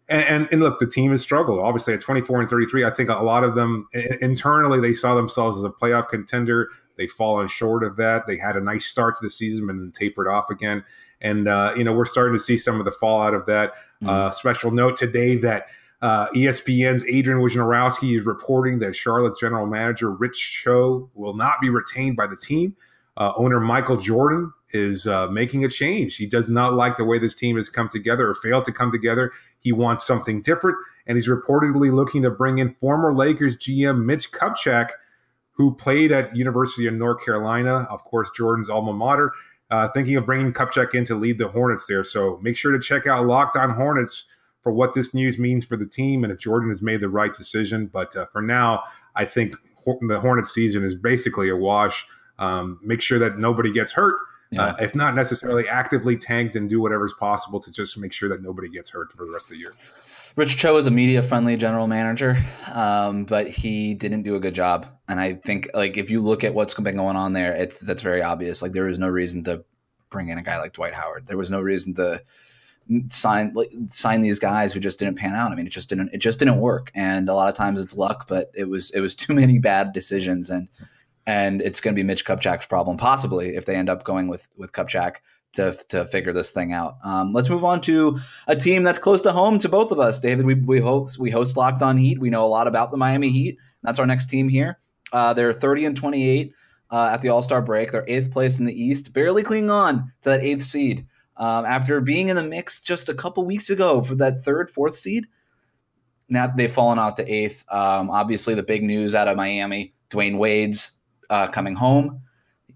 [0.07, 1.59] And, and, and, look, the team has struggled.
[1.59, 3.87] Obviously, at 24 and 33, I think a lot of them
[4.21, 6.69] internally they saw themselves as a playoff contender.
[6.97, 8.25] They've fallen short of that.
[8.25, 10.83] They had a nice start to the season and then tapered off again.
[11.21, 13.73] And, uh, you know, we're starting to see some of the fallout of that.
[14.01, 14.09] Mm-hmm.
[14.09, 15.67] Uh, special note today that
[16.01, 21.69] uh, ESPN's Adrian Wojnarowski is reporting that Charlotte's general manager, Rich Cho, will not be
[21.69, 22.75] retained by the team.
[23.17, 26.15] Uh, owner Michael Jordan is uh, making a change.
[26.15, 28.91] He does not like the way this team has come together or failed to come
[28.91, 29.31] together.
[29.59, 30.77] He wants something different.
[31.05, 34.89] And he's reportedly looking to bring in former Lakers GM Mitch Kupchak–
[35.59, 39.33] who played at University of North Carolina, of course, Jordan's alma mater.
[39.69, 42.05] Uh, thinking of bringing Kupchak in to lead the Hornets there.
[42.05, 44.23] So make sure to check out Locked On Hornets
[44.61, 47.33] for what this news means for the team and if Jordan has made the right
[47.33, 47.87] decision.
[47.87, 48.83] But uh, for now,
[49.15, 49.55] I think
[50.01, 52.05] the Hornets season is basically a wash.
[52.37, 54.15] Um, make sure that nobody gets hurt.
[54.51, 54.63] Yeah.
[54.63, 58.41] Uh, if not necessarily actively tanked and do whatever's possible to just make sure that
[58.41, 59.73] nobody gets hurt for the rest of the year.
[60.35, 62.37] Rich Cho is a media friendly general manager,
[62.73, 64.87] um, but he didn't do a good job.
[65.07, 68.01] And I think like if you look at what's been going on there, it's that's
[68.01, 68.61] very obvious.
[68.61, 69.63] Like there was no reason to
[70.09, 71.27] bring in a guy like Dwight Howard.
[71.27, 72.21] There was no reason to
[73.09, 73.55] sign
[73.91, 75.51] sign these guys who just didn't pan out.
[75.51, 76.91] I mean, it just didn't it just didn't work.
[76.95, 79.93] And a lot of times it's luck, but it was it was too many bad
[79.93, 80.67] decisions and
[81.25, 84.47] and it's going to be Mitch Kupchak's problem possibly if they end up going with
[84.57, 85.17] with Kupchak
[85.53, 86.97] to to figure this thing out.
[87.03, 90.19] Um, let's move on to a team that's close to home to both of us,
[90.19, 90.45] David.
[90.45, 92.19] We we host we host Locked On Heat.
[92.19, 93.57] We know a lot about the Miami Heat.
[93.83, 94.79] That's our next team here.
[95.11, 96.53] Uh, they're thirty and twenty eight
[96.91, 97.91] uh, at the All Star break.
[97.91, 101.05] They're eighth place in the East, barely clinging on to that eighth seed
[101.39, 104.93] um, after being in the mix just a couple weeks ago for that third, fourth
[104.93, 105.25] seed.
[106.29, 107.65] Now they've fallen out to eighth.
[107.71, 110.91] Um, obviously, the big news out of Miami: Dwyane Wade's
[111.29, 112.21] uh, coming home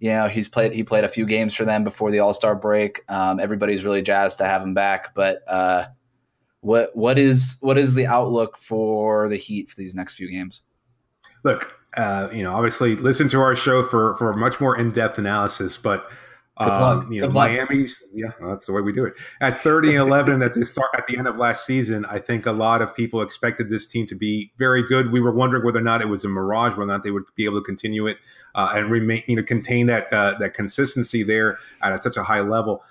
[0.04, 2.56] you know he's played he played a few games for them before the All Star
[2.56, 3.10] break.
[3.10, 5.86] Um, everybody's really jazzed to have him back, but uh,
[6.60, 10.62] what what is what is the outlook for the Heat for these next few games?
[11.46, 15.18] Look, uh, you know, obviously, listen to our show for for much more in depth
[15.18, 16.12] analysis, but
[16.58, 19.14] um, you know, Miami's yeah, that's the way we do it.
[19.42, 22.46] At 30 and 11 at the start at the end of last season, I think
[22.46, 25.12] a lot of people expected this team to be very good.
[25.12, 27.24] We were wondering whether or not it was a mirage, whether or not they would
[27.36, 28.18] be able to continue it
[28.54, 32.42] uh, and remain, you know, contain that uh, that consistency there at such a high
[32.42, 32.84] level.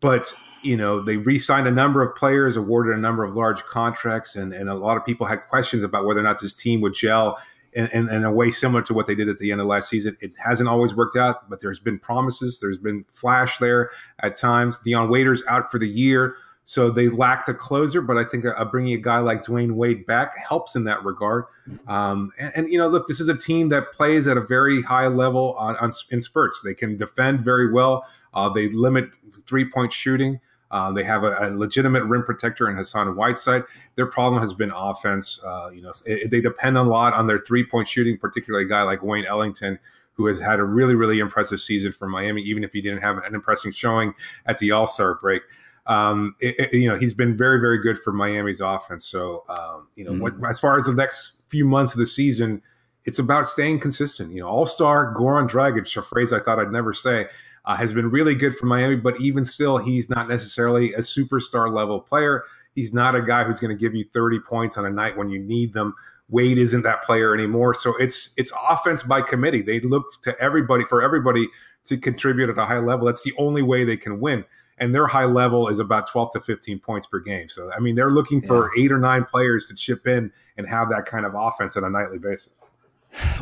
[0.00, 4.36] But you know, they re-signed a number of players, awarded a number of large contracts,
[4.36, 6.94] and, and a lot of people had questions about whether or not this team would
[6.94, 7.38] gel
[7.78, 9.88] in, in, in, a way similar to what they did at the end of last
[9.88, 10.16] season.
[10.20, 12.58] It hasn't always worked out, but there's been promises.
[12.58, 14.80] There's been flash there at times.
[14.80, 16.34] Dion Waiters out for the year.
[16.64, 20.04] So they lacked a closer, but I think uh, bringing a guy like Dwyane Wade
[20.06, 21.44] back helps in that regard.
[21.86, 24.82] Um, and, and, you know, look, this is a team that plays at a very
[24.82, 26.60] high level on, on in spurts.
[26.62, 28.04] They can defend very well.
[28.34, 29.08] Uh, they limit
[29.46, 30.40] three point shooting.
[30.70, 33.64] Uh, they have a, a, legitimate rim protector in Hassan Whiteside.
[33.94, 35.40] Their problem has been offense.
[35.44, 38.68] Uh, you know, it, they depend a lot on their three point shooting, particularly a
[38.68, 39.78] guy like Wayne Ellington,
[40.12, 43.18] who has had a really, really impressive season for Miami, even if he didn't have
[43.18, 44.14] an impressive showing
[44.46, 45.42] at the All Star break.
[45.86, 49.06] Um, it, it, you know, he's been very, very good for Miami's offense.
[49.06, 50.38] So, um, you know, mm-hmm.
[50.40, 52.60] what, as far as the next few months of the season,
[53.06, 54.34] it's about staying consistent.
[54.34, 57.28] You know, All Star Goran Dragic, a phrase I thought I'd never say
[57.68, 61.72] uh, has been really good for Miami, but even still, he's not necessarily a superstar
[61.72, 62.44] level player.
[62.74, 65.28] He's not a guy who's going to give you 30 points on a night when
[65.28, 65.94] you need them.
[66.30, 67.74] Wade isn't that player anymore.
[67.74, 69.60] So it's it's offense by committee.
[69.60, 71.48] They look to everybody for everybody
[71.84, 73.06] to contribute at a high level.
[73.06, 74.44] That's the only way they can win.
[74.78, 77.48] And their high level is about 12 to 15 points per game.
[77.48, 78.84] So I mean, they're looking for yeah.
[78.84, 81.90] eight or nine players to chip in and have that kind of offense on a
[81.90, 82.60] nightly basis.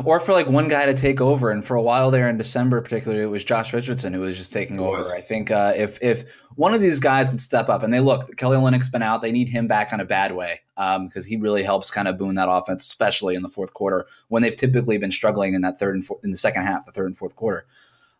[0.03, 1.49] Or for like one guy to take over.
[1.49, 4.53] And for a while there in December, particularly, it was Josh Richardson who was just
[4.53, 5.03] taking over.
[5.13, 8.35] I think uh, if if one of these guys could step up, and they look,
[8.37, 11.37] Kelly Olynyk's been out, they need him back on a bad way because um, he
[11.37, 14.97] really helps kind of boon that offense, especially in the fourth quarter when they've typically
[14.97, 17.35] been struggling in that third and four, in the second half, the third and fourth
[17.35, 17.65] quarter.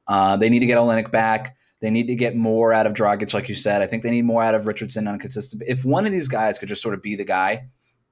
[0.08, 1.58] Uh, they need to get Olynyk back.
[1.80, 3.82] They need to get more out of Dragic, like you said.
[3.82, 5.62] I think they need more out of Richardson on consistent.
[5.68, 7.68] If one of these guys could just sort of be the guy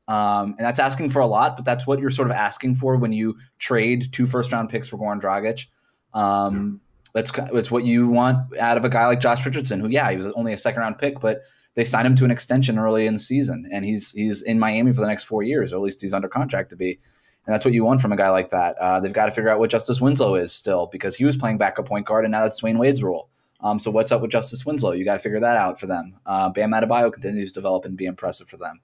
[0.07, 2.95] um, and that's asking for a lot, but that's what you're sort of asking for
[2.97, 5.67] when you trade two first round picks for Goran Dragic.
[6.13, 6.79] Um,
[7.13, 10.17] that's that's what you want out of a guy like Josh Richardson, who yeah, he
[10.17, 11.43] was only a second round pick, but
[11.73, 14.93] they signed him to an extension early in the season, and he's he's in Miami
[14.93, 16.99] for the next four years, or at least he's under contract to be.
[17.47, 18.75] And that's what you want from a guy like that.
[18.79, 21.57] Uh, they've got to figure out what Justice Winslow is still because he was playing
[21.57, 23.29] backup point guard, and now that's Dwyane Wade's role.
[23.61, 24.91] Um, so what's up with Justice Winslow?
[24.91, 26.17] You got to figure that out for them.
[26.25, 28.81] Uh, Bam Adebayo continues to develop and be impressive for them.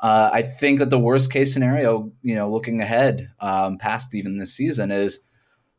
[0.00, 4.36] Uh, I think that the worst case scenario, you know, looking ahead um, past even
[4.36, 5.20] this season, is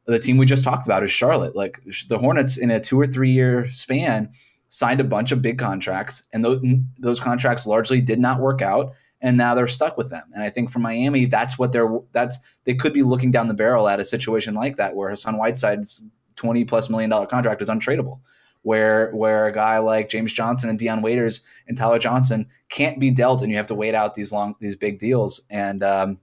[0.06, 1.56] the team we just talked about is Charlotte.
[1.56, 4.32] Like the Hornets, in a two or three year span,
[4.70, 6.64] signed a bunch of big contracts, and those
[6.98, 10.24] those contracts largely did not work out, and now they're stuck with them.
[10.34, 13.54] And I think for Miami, that's what they're that's they could be looking down the
[13.54, 16.04] barrel at a situation like that where Hassan Whiteside's
[16.36, 18.20] twenty plus million dollar contract is untradeable
[18.68, 23.10] where where a guy like James Johnson and Dion Waiters and Tyler Johnson can't be
[23.10, 25.42] dealt, and you have to wait out these long these big deals.
[25.50, 26.20] And um,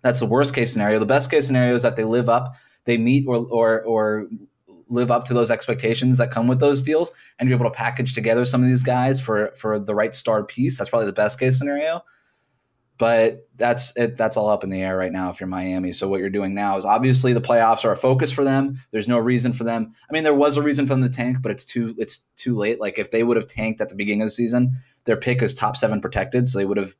[0.00, 1.00] that's the worst case scenario.
[1.00, 2.54] The best case scenario is that they live up,
[2.84, 4.28] they meet or or or
[4.88, 7.10] live up to those expectations that come with those deals,
[7.40, 10.44] and you're able to package together some of these guys for for the right star
[10.44, 10.78] piece.
[10.78, 12.04] That's probably the best case scenario
[12.96, 15.92] but that's it, that's all up in the air right now if you're Miami.
[15.92, 18.78] So what you're doing now is obviously the playoffs are a focus for them.
[18.92, 19.92] There's no reason for them.
[20.08, 22.56] I mean, there was a reason for them to tank, but it's too it's too
[22.56, 22.80] late.
[22.80, 24.72] Like if they would have tanked at the beginning of the season,
[25.04, 26.94] their pick is top seven protected, so they would have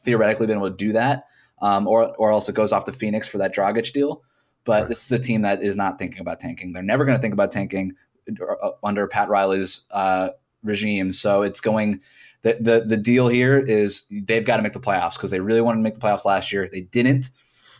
[0.00, 1.24] theoretically been able to do that.
[1.62, 4.22] Um, or or else it goes off to Phoenix for that Dragic deal.
[4.64, 4.88] But right.
[4.90, 6.72] this is a team that is not thinking about tanking.
[6.72, 7.94] They're never going to think about tanking
[8.28, 10.30] uh, under Pat Riley's uh,
[10.62, 11.12] regime.
[11.12, 12.00] So it's going
[12.42, 15.60] the, the the deal here is they've got to make the playoffs because they really
[15.60, 16.68] wanted to make the playoffs last year.
[16.70, 17.30] They didn't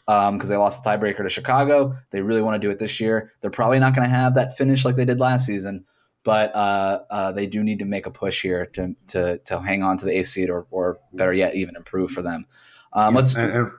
[0.06, 1.96] because um, they lost the tiebreaker to Chicago.
[2.10, 3.32] They really want to do it this year.
[3.40, 5.84] They're probably not going to have that finish like they did last season,
[6.24, 9.82] but uh, uh, they do need to make a push here to to, to hang
[9.82, 12.46] on to the eighth seed or, or better yet, even improve for them.
[12.92, 13.34] Um, let's.
[13.34, 13.70] And, and,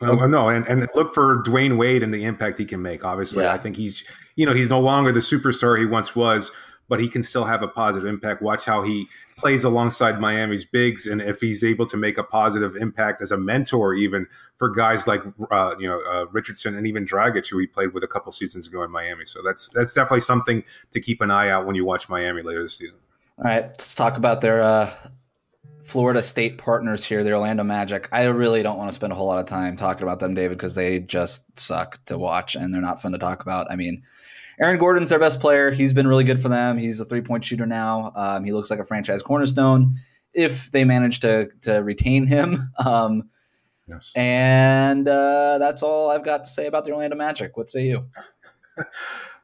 [0.00, 3.04] well, no, and, and look for Dwyane Wade and the impact he can make.
[3.04, 3.52] Obviously, yeah.
[3.52, 4.02] I think he's
[4.36, 6.50] you know he's no longer the superstar he once was
[6.90, 8.42] but he can still have a positive impact.
[8.42, 9.08] Watch how he
[9.40, 13.38] plays alongside Miami's bigs, and if he's able to make a positive impact as a
[13.38, 14.26] mentor, even
[14.58, 18.04] for guys like uh, you know uh, Richardson and even Dragic, who he played with
[18.04, 19.24] a couple seasons ago in Miami.
[19.24, 20.62] So that's that's definitely something
[20.92, 22.96] to keep an eye out when you watch Miami later this season.
[23.38, 24.92] All right, let's talk about their uh,
[25.84, 28.08] Florida State partners here, the Orlando Magic.
[28.12, 30.58] I really don't want to spend a whole lot of time talking about them, David,
[30.58, 33.70] because they just suck to watch and they're not fun to talk about.
[33.70, 34.02] I mean
[34.60, 35.70] Aaron Gordon's their best player.
[35.70, 36.76] He's been really good for them.
[36.76, 38.12] He's a three point shooter now.
[38.14, 39.94] Um, he looks like a franchise cornerstone
[40.34, 42.58] if they manage to to retain him.
[42.84, 43.30] Um,
[43.88, 44.12] yes.
[44.14, 47.56] And uh, that's all I've got to say about the Orlando Magic.
[47.56, 48.06] What say you?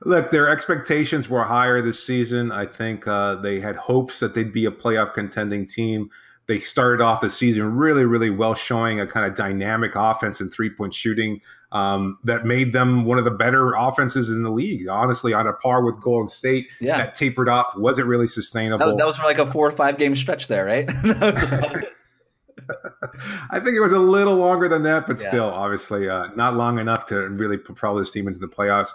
[0.05, 2.53] Look, their expectations were higher this season.
[2.53, 6.11] I think uh, they had hopes that they'd be a playoff contending team.
[6.49, 10.53] They started off the season really, really well, showing a kind of dynamic offense and
[10.53, 11.41] three point shooting
[11.73, 14.89] um, that made them one of the better offenses in the league.
[14.89, 16.71] Honestly, on a par with Golden State.
[16.81, 16.99] Yeah.
[16.99, 18.79] That tapered off, wasn't really sustainable.
[18.79, 20.89] That was, that was for like a four or five game stretch there, right?
[23.51, 25.29] I think it was a little longer than that, but yeah.
[25.29, 28.89] still, obviously, uh, not long enough to really propel this team into the playoffs.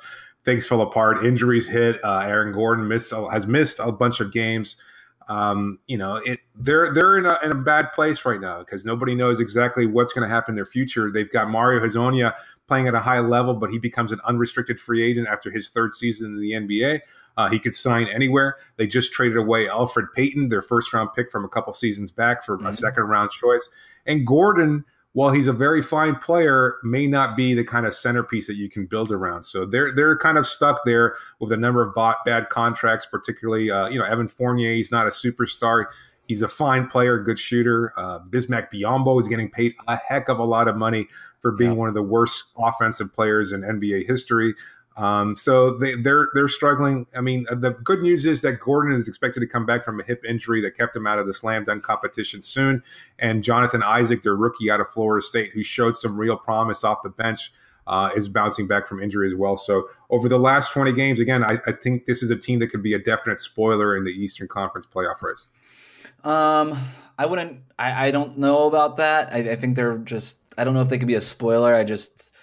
[0.43, 1.23] Things fell apart.
[1.23, 2.03] Injuries hit.
[2.03, 4.81] Uh, Aaron Gordon missed has missed a bunch of games
[5.27, 8.85] um, you know, it, they're they're in a, in a bad place right now because
[8.85, 11.11] nobody knows exactly what's going to happen in their future.
[11.11, 12.33] They've got Mario Hezonja
[12.67, 15.93] playing at a high level, but he becomes an unrestricted free agent after his third
[15.93, 17.01] season in the NBA.
[17.37, 18.57] Uh, he could sign anywhere.
[18.77, 22.43] They just traded away Elfrid Payton, their first round pick from a couple seasons back,
[22.43, 22.67] for mm-hmm.
[22.67, 23.69] a second round choice.
[24.05, 28.47] And Gordon while he's a very fine player, may not be the kind of centerpiece
[28.47, 29.43] that you can build around.
[29.43, 31.95] So they're they're kind of stuck there with a number of
[32.25, 34.73] bad contracts, particularly uh, you know Evan Fournier.
[34.73, 35.85] He's not a superstar.
[36.27, 37.91] He's a fine player, good shooter.
[37.97, 41.07] Uh, Bismack Biyombo is getting paid a heck of a lot of money
[41.41, 41.77] for being yeah.
[41.77, 44.55] one of the worst offensive players in NBA history.
[44.97, 47.07] Um, so they, they're they're struggling.
[47.15, 50.03] I mean, the good news is that Gordon is expected to come back from a
[50.03, 52.83] hip injury that kept him out of the slam dunk competition soon.
[53.17, 57.03] And Jonathan Isaac, their rookie out of Florida State, who showed some real promise off
[57.03, 57.53] the bench,
[57.87, 59.55] uh, is bouncing back from injury as well.
[59.55, 62.67] So over the last 20 games, again, I, I, think this is a team that
[62.67, 65.45] could be a definite spoiler in the Eastern Conference playoff race.
[66.23, 66.77] Um,
[67.17, 67.61] I wouldn't.
[67.79, 69.33] I, I don't know about that.
[69.33, 70.39] I, I think they're just.
[70.57, 71.73] I don't know if they could be a spoiler.
[71.73, 72.35] I just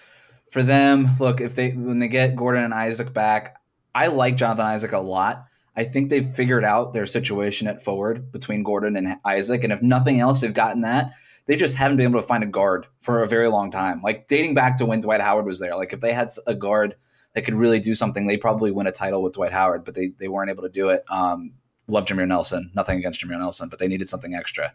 [0.51, 3.61] for them, look if they when they get Gordon and Isaac back,
[3.93, 5.45] I like Jonathan Isaac a lot.
[5.75, 9.81] I think they've figured out their situation at forward between Gordon and Isaac, and if
[9.81, 11.13] nothing else, they've gotten that.
[11.45, 14.01] They just haven't been able to find a guard for a very long time.
[14.01, 15.75] Like dating back to when Dwight Howard was there.
[15.75, 16.95] Like if they had a guard
[17.33, 20.11] that could really do something, they probably win a title with Dwight Howard, but they
[20.19, 21.03] they weren't able to do it.
[21.09, 21.53] Um,
[21.87, 22.71] love Jameer Nelson.
[22.75, 24.73] Nothing against Jameer Nelson, but they needed something extra.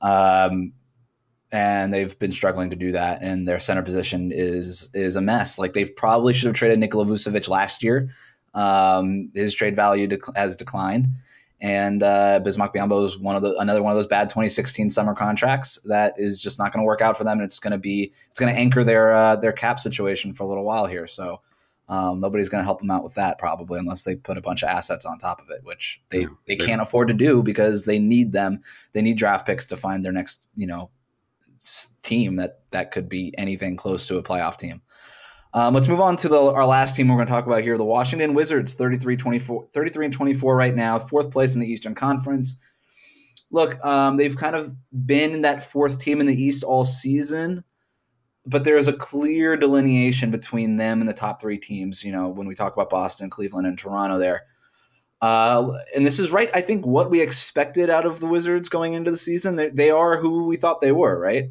[0.00, 0.72] Um,
[1.54, 3.22] and they've been struggling to do that.
[3.22, 5.56] And their center position is is a mess.
[5.56, 8.10] Like they probably should have traded Nikola Vucevic last year.
[8.54, 11.06] Um, his trade value dec- has declined,
[11.60, 15.14] and uh, Bismack Biyombo is one of the another one of those bad 2016 summer
[15.14, 17.38] contracts that is just not going to work out for them.
[17.38, 20.42] And it's going to be it's going to anchor their uh, their cap situation for
[20.42, 21.06] a little while here.
[21.06, 21.40] So.
[21.86, 24.62] Um, nobody's going to help them out with that probably unless they put a bunch
[24.62, 27.84] of assets on top of it, which they, yeah, they can't afford to do because
[27.84, 28.62] they need them.
[28.94, 30.88] They need draft picks to find their next, you know,
[32.02, 34.82] team that that could be anything close to a playoff team.
[35.52, 37.78] Um, let's move on to the, our last team we're going to talk about here,
[37.78, 41.94] the Washington Wizards, 33 24, 33 and 24 right now, fourth place in the Eastern
[41.94, 42.56] Conference.
[43.50, 44.74] Look, um, they've kind of
[45.06, 47.62] been that fourth team in the East all season
[48.46, 52.04] but there is a clear delineation between them and the top three teams.
[52.04, 54.46] You know, when we talk about Boston, Cleveland, and Toronto, there.
[55.24, 56.50] Uh, and this is right.
[56.52, 59.56] I think what we expected out of the Wizards going into the season.
[59.56, 61.46] They, they are who we thought they were, right?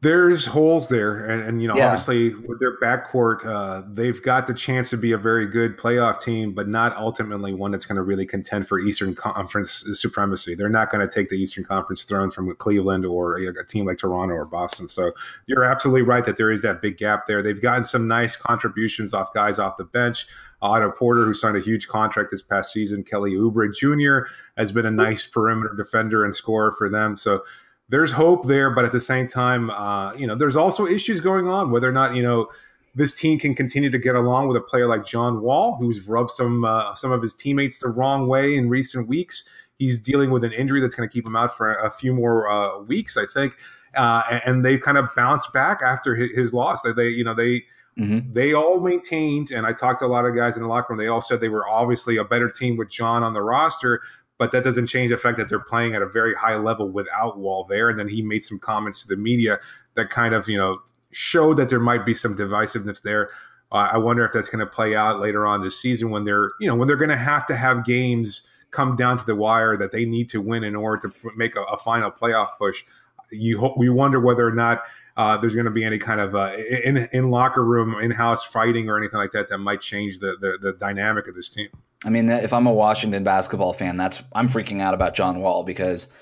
[0.00, 1.88] there's holes there, and, and you know, yeah.
[1.88, 6.20] obviously with their backcourt, uh, they've got the chance to be a very good playoff
[6.20, 10.54] team, but not ultimately one that's going to really contend for Eastern Conference supremacy.
[10.54, 13.86] They're not going to take the Eastern Conference throne from Cleveland or a, a, team
[13.86, 14.86] like Toronto or Boston.
[14.86, 15.12] So
[15.46, 17.42] you're absolutely right that there is that big gap there.
[17.42, 20.26] They've gotten some nice contributions off guys off the bench.
[20.60, 24.28] Otto Porter, who signed a huge contract this past season, Kelly Oubre Jr.
[24.56, 27.16] has been a nice perimeter defender and scorer for them.
[27.16, 27.44] So
[27.88, 31.48] there's hope there, but at the same time, uh, you know, there's also issues going
[31.48, 31.70] on.
[31.70, 32.48] Whether or not you know
[32.94, 36.32] this team can continue to get along with a player like John Wall, who's rubbed
[36.32, 39.48] some uh, some of his teammates the wrong way in recent weeks.
[39.78, 42.48] He's dealing with an injury that's going to keep him out for a few more
[42.48, 43.54] uh, weeks, I think.
[43.94, 46.82] Uh, and they kind of bounced back after his, his loss.
[46.82, 47.64] They, they, you know, they
[47.98, 48.32] mm-hmm.
[48.32, 50.98] they all maintained, and I talked to a lot of guys in the locker room.
[50.98, 54.00] They all said they were obviously a better team with John on the roster,
[54.38, 57.38] but that doesn't change the fact that they're playing at a very high level without
[57.38, 57.88] Wall there.
[57.88, 59.58] And then he made some comments to the media
[59.96, 60.78] that kind of, you know,
[61.10, 63.30] showed that there might be some divisiveness there.
[63.72, 66.52] Uh, I wonder if that's going to play out later on this season when they're,
[66.60, 69.76] you know, when they're going to have to have games come down to the wire
[69.76, 72.84] that they need to win in order to make a, a final playoff push.
[73.30, 74.82] You hope we wonder whether or not
[75.18, 78.44] uh, there's going to be any kind of uh, in in locker room in house
[78.44, 81.68] fighting or anything like that that might change the, the the dynamic of this team.
[82.06, 85.64] I mean, if I'm a Washington basketball fan, that's I'm freaking out about John Wall
[85.64, 86.12] because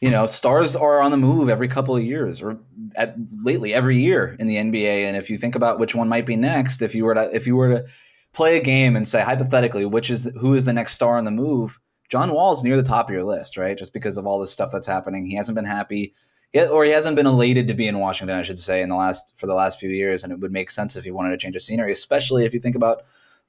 [0.00, 2.58] you know stars are on the move every couple of years or
[2.96, 5.04] at, lately every year in the NBA.
[5.04, 7.46] And if you think about which one might be next, if you were to if
[7.46, 7.84] you were to
[8.32, 11.30] play a game and say hypothetically which is who is the next star on the
[11.30, 11.78] move,
[12.08, 13.76] John Wall is near the top of your list, right?
[13.76, 16.14] Just because of all this stuff that's happening, he hasn't been happy.
[16.54, 19.34] Or he hasn't been elated to be in Washington, I should say, in the last
[19.36, 21.56] for the last few years, and it would make sense if he wanted to change
[21.56, 23.02] of scenery, especially if you think about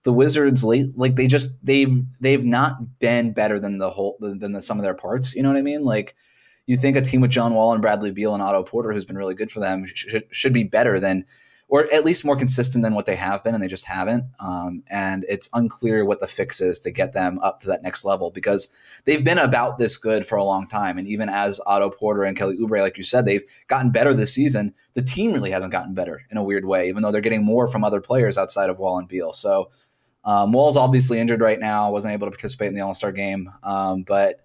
[0.04, 4.54] the Wizards late like they just they've they've not been better than the whole than
[4.54, 5.36] the sum of their parts.
[5.36, 5.84] You know what I mean?
[5.84, 6.16] Like
[6.68, 9.18] you think a team with John Wall and Bradley Beal and Otto Porter, who's been
[9.18, 11.26] really good for them, should, should be better than
[11.70, 14.26] or at least more consistent than what they have been, and they just haven't.
[14.40, 18.04] Um, and it's unclear what the fix is to get them up to that next
[18.04, 18.70] level because
[19.06, 20.98] they've been about this good for a long time.
[20.98, 24.34] And even as Otto Porter and Kelly Oubre, like you said, they've gotten better this
[24.34, 24.74] season.
[24.96, 27.68] The team really hasn't gotten better in a weird way, even though they're getting more
[27.68, 29.32] from other players outside of Wall and Beal.
[29.32, 29.70] So
[30.26, 33.52] um, Wall's obviously injured right now, wasn't able to participate in the All Star game,
[33.62, 34.44] um, but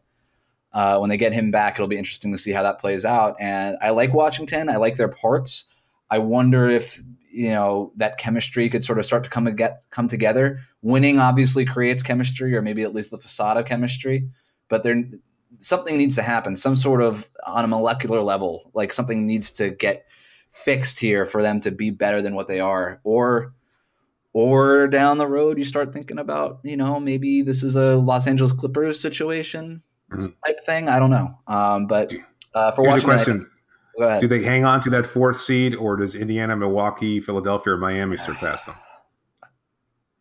[0.74, 3.36] uh, when they get him back, it'll be interesting to see how that plays out.
[3.38, 4.68] And I like Washington.
[4.68, 5.70] I like their parts.
[6.10, 10.08] I wonder if you know that chemistry could sort of start to come get come
[10.08, 10.60] together.
[10.82, 14.28] Winning obviously creates chemistry, or maybe at least the facade of chemistry.
[14.68, 15.02] But there,
[15.58, 16.56] something needs to happen.
[16.56, 20.06] Some sort of on a molecular level, like something needs to get
[20.50, 23.52] fixed here for them to be better than what they are, or
[24.34, 28.26] or down the road you start thinking about you know maybe this is a los
[28.26, 29.80] angeles clippers situation
[30.10, 30.26] mm-hmm.
[30.44, 32.12] type thing i don't know um, but
[32.52, 33.48] uh, for Here's question
[34.20, 38.16] do they hang on to that fourth seed or does indiana milwaukee philadelphia or miami
[38.16, 38.74] surpass them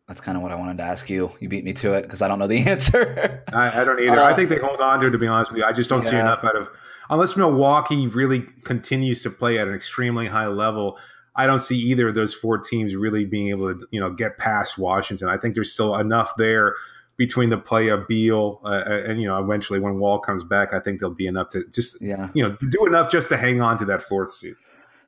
[0.08, 1.32] that's kind of what I wanted to ask you.
[1.40, 3.44] You beat me to it because I don't know the answer.
[3.54, 4.20] I, I, don't either.
[4.20, 5.12] Uh, I think they hold on to it.
[5.12, 6.10] To be honest with you, I just don't yeah.
[6.10, 6.70] see enough out of
[7.10, 10.98] unless Milwaukee really continues to play at an extremely high level.
[11.36, 14.38] I don't see either of those four teams really being able to, you know, get
[14.38, 15.30] past Washington.
[15.30, 16.76] I think there's still enough there
[17.18, 20.74] between the play of Beal uh, uh, and you know eventually when Wall comes back,
[20.74, 22.30] I think there'll be enough to just yeah.
[22.34, 24.56] you know do enough just to hang on to that fourth seed.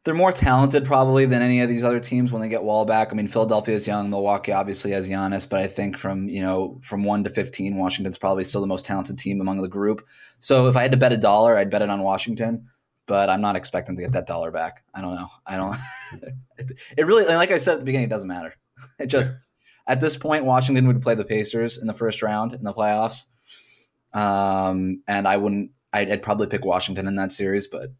[0.03, 3.11] they're more talented probably than any of these other teams when they get Wall back.
[3.11, 6.79] I mean, Philadelphia is young, Milwaukee obviously has Giannis, but I think from you know
[6.83, 10.05] from one to fifteen, Washington's probably still the most talented team among the group.
[10.39, 12.67] So if I had to bet a dollar, I'd bet it on Washington.
[13.07, 14.83] But I'm not expecting to get that dollar back.
[14.95, 15.29] I don't know.
[15.45, 15.77] I don't.
[16.97, 18.55] it really, like I said at the beginning, it doesn't matter.
[18.99, 19.31] It just.
[19.87, 23.25] At this point, Washington would play the Pacers in the first round in the playoffs,
[24.13, 25.71] um, and I wouldn't.
[25.93, 27.91] I'd, I'd probably pick Washington in that series, but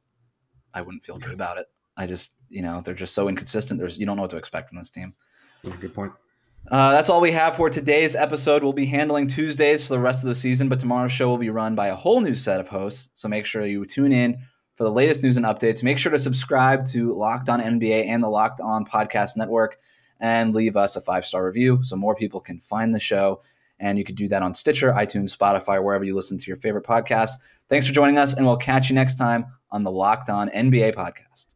[0.74, 1.68] I wouldn't feel good about it.
[1.96, 3.80] I just, you know, they're just so inconsistent.
[3.80, 5.14] There's you don't know what to expect from this team.
[5.80, 6.12] Good point.
[6.70, 8.64] Uh, that's all we have for today's episode.
[8.64, 11.52] We'll be handling Tuesdays for the rest of the season, but tomorrow's show will be
[11.52, 13.12] run by a whole new set of hosts.
[13.14, 14.40] So make sure you tune in
[14.76, 15.84] for the latest news and updates.
[15.84, 19.78] Make sure to subscribe to Locked On NBA and the Locked On Podcast Network
[20.20, 23.42] and leave us a five star review so more people can find the show.
[23.80, 26.86] And you could do that on Stitcher, iTunes, Spotify, wherever you listen to your favorite
[26.86, 27.32] podcast.
[27.68, 30.96] Thanks for joining us, and we'll catch you next time on the Locked On NBA
[30.96, 31.55] podcast.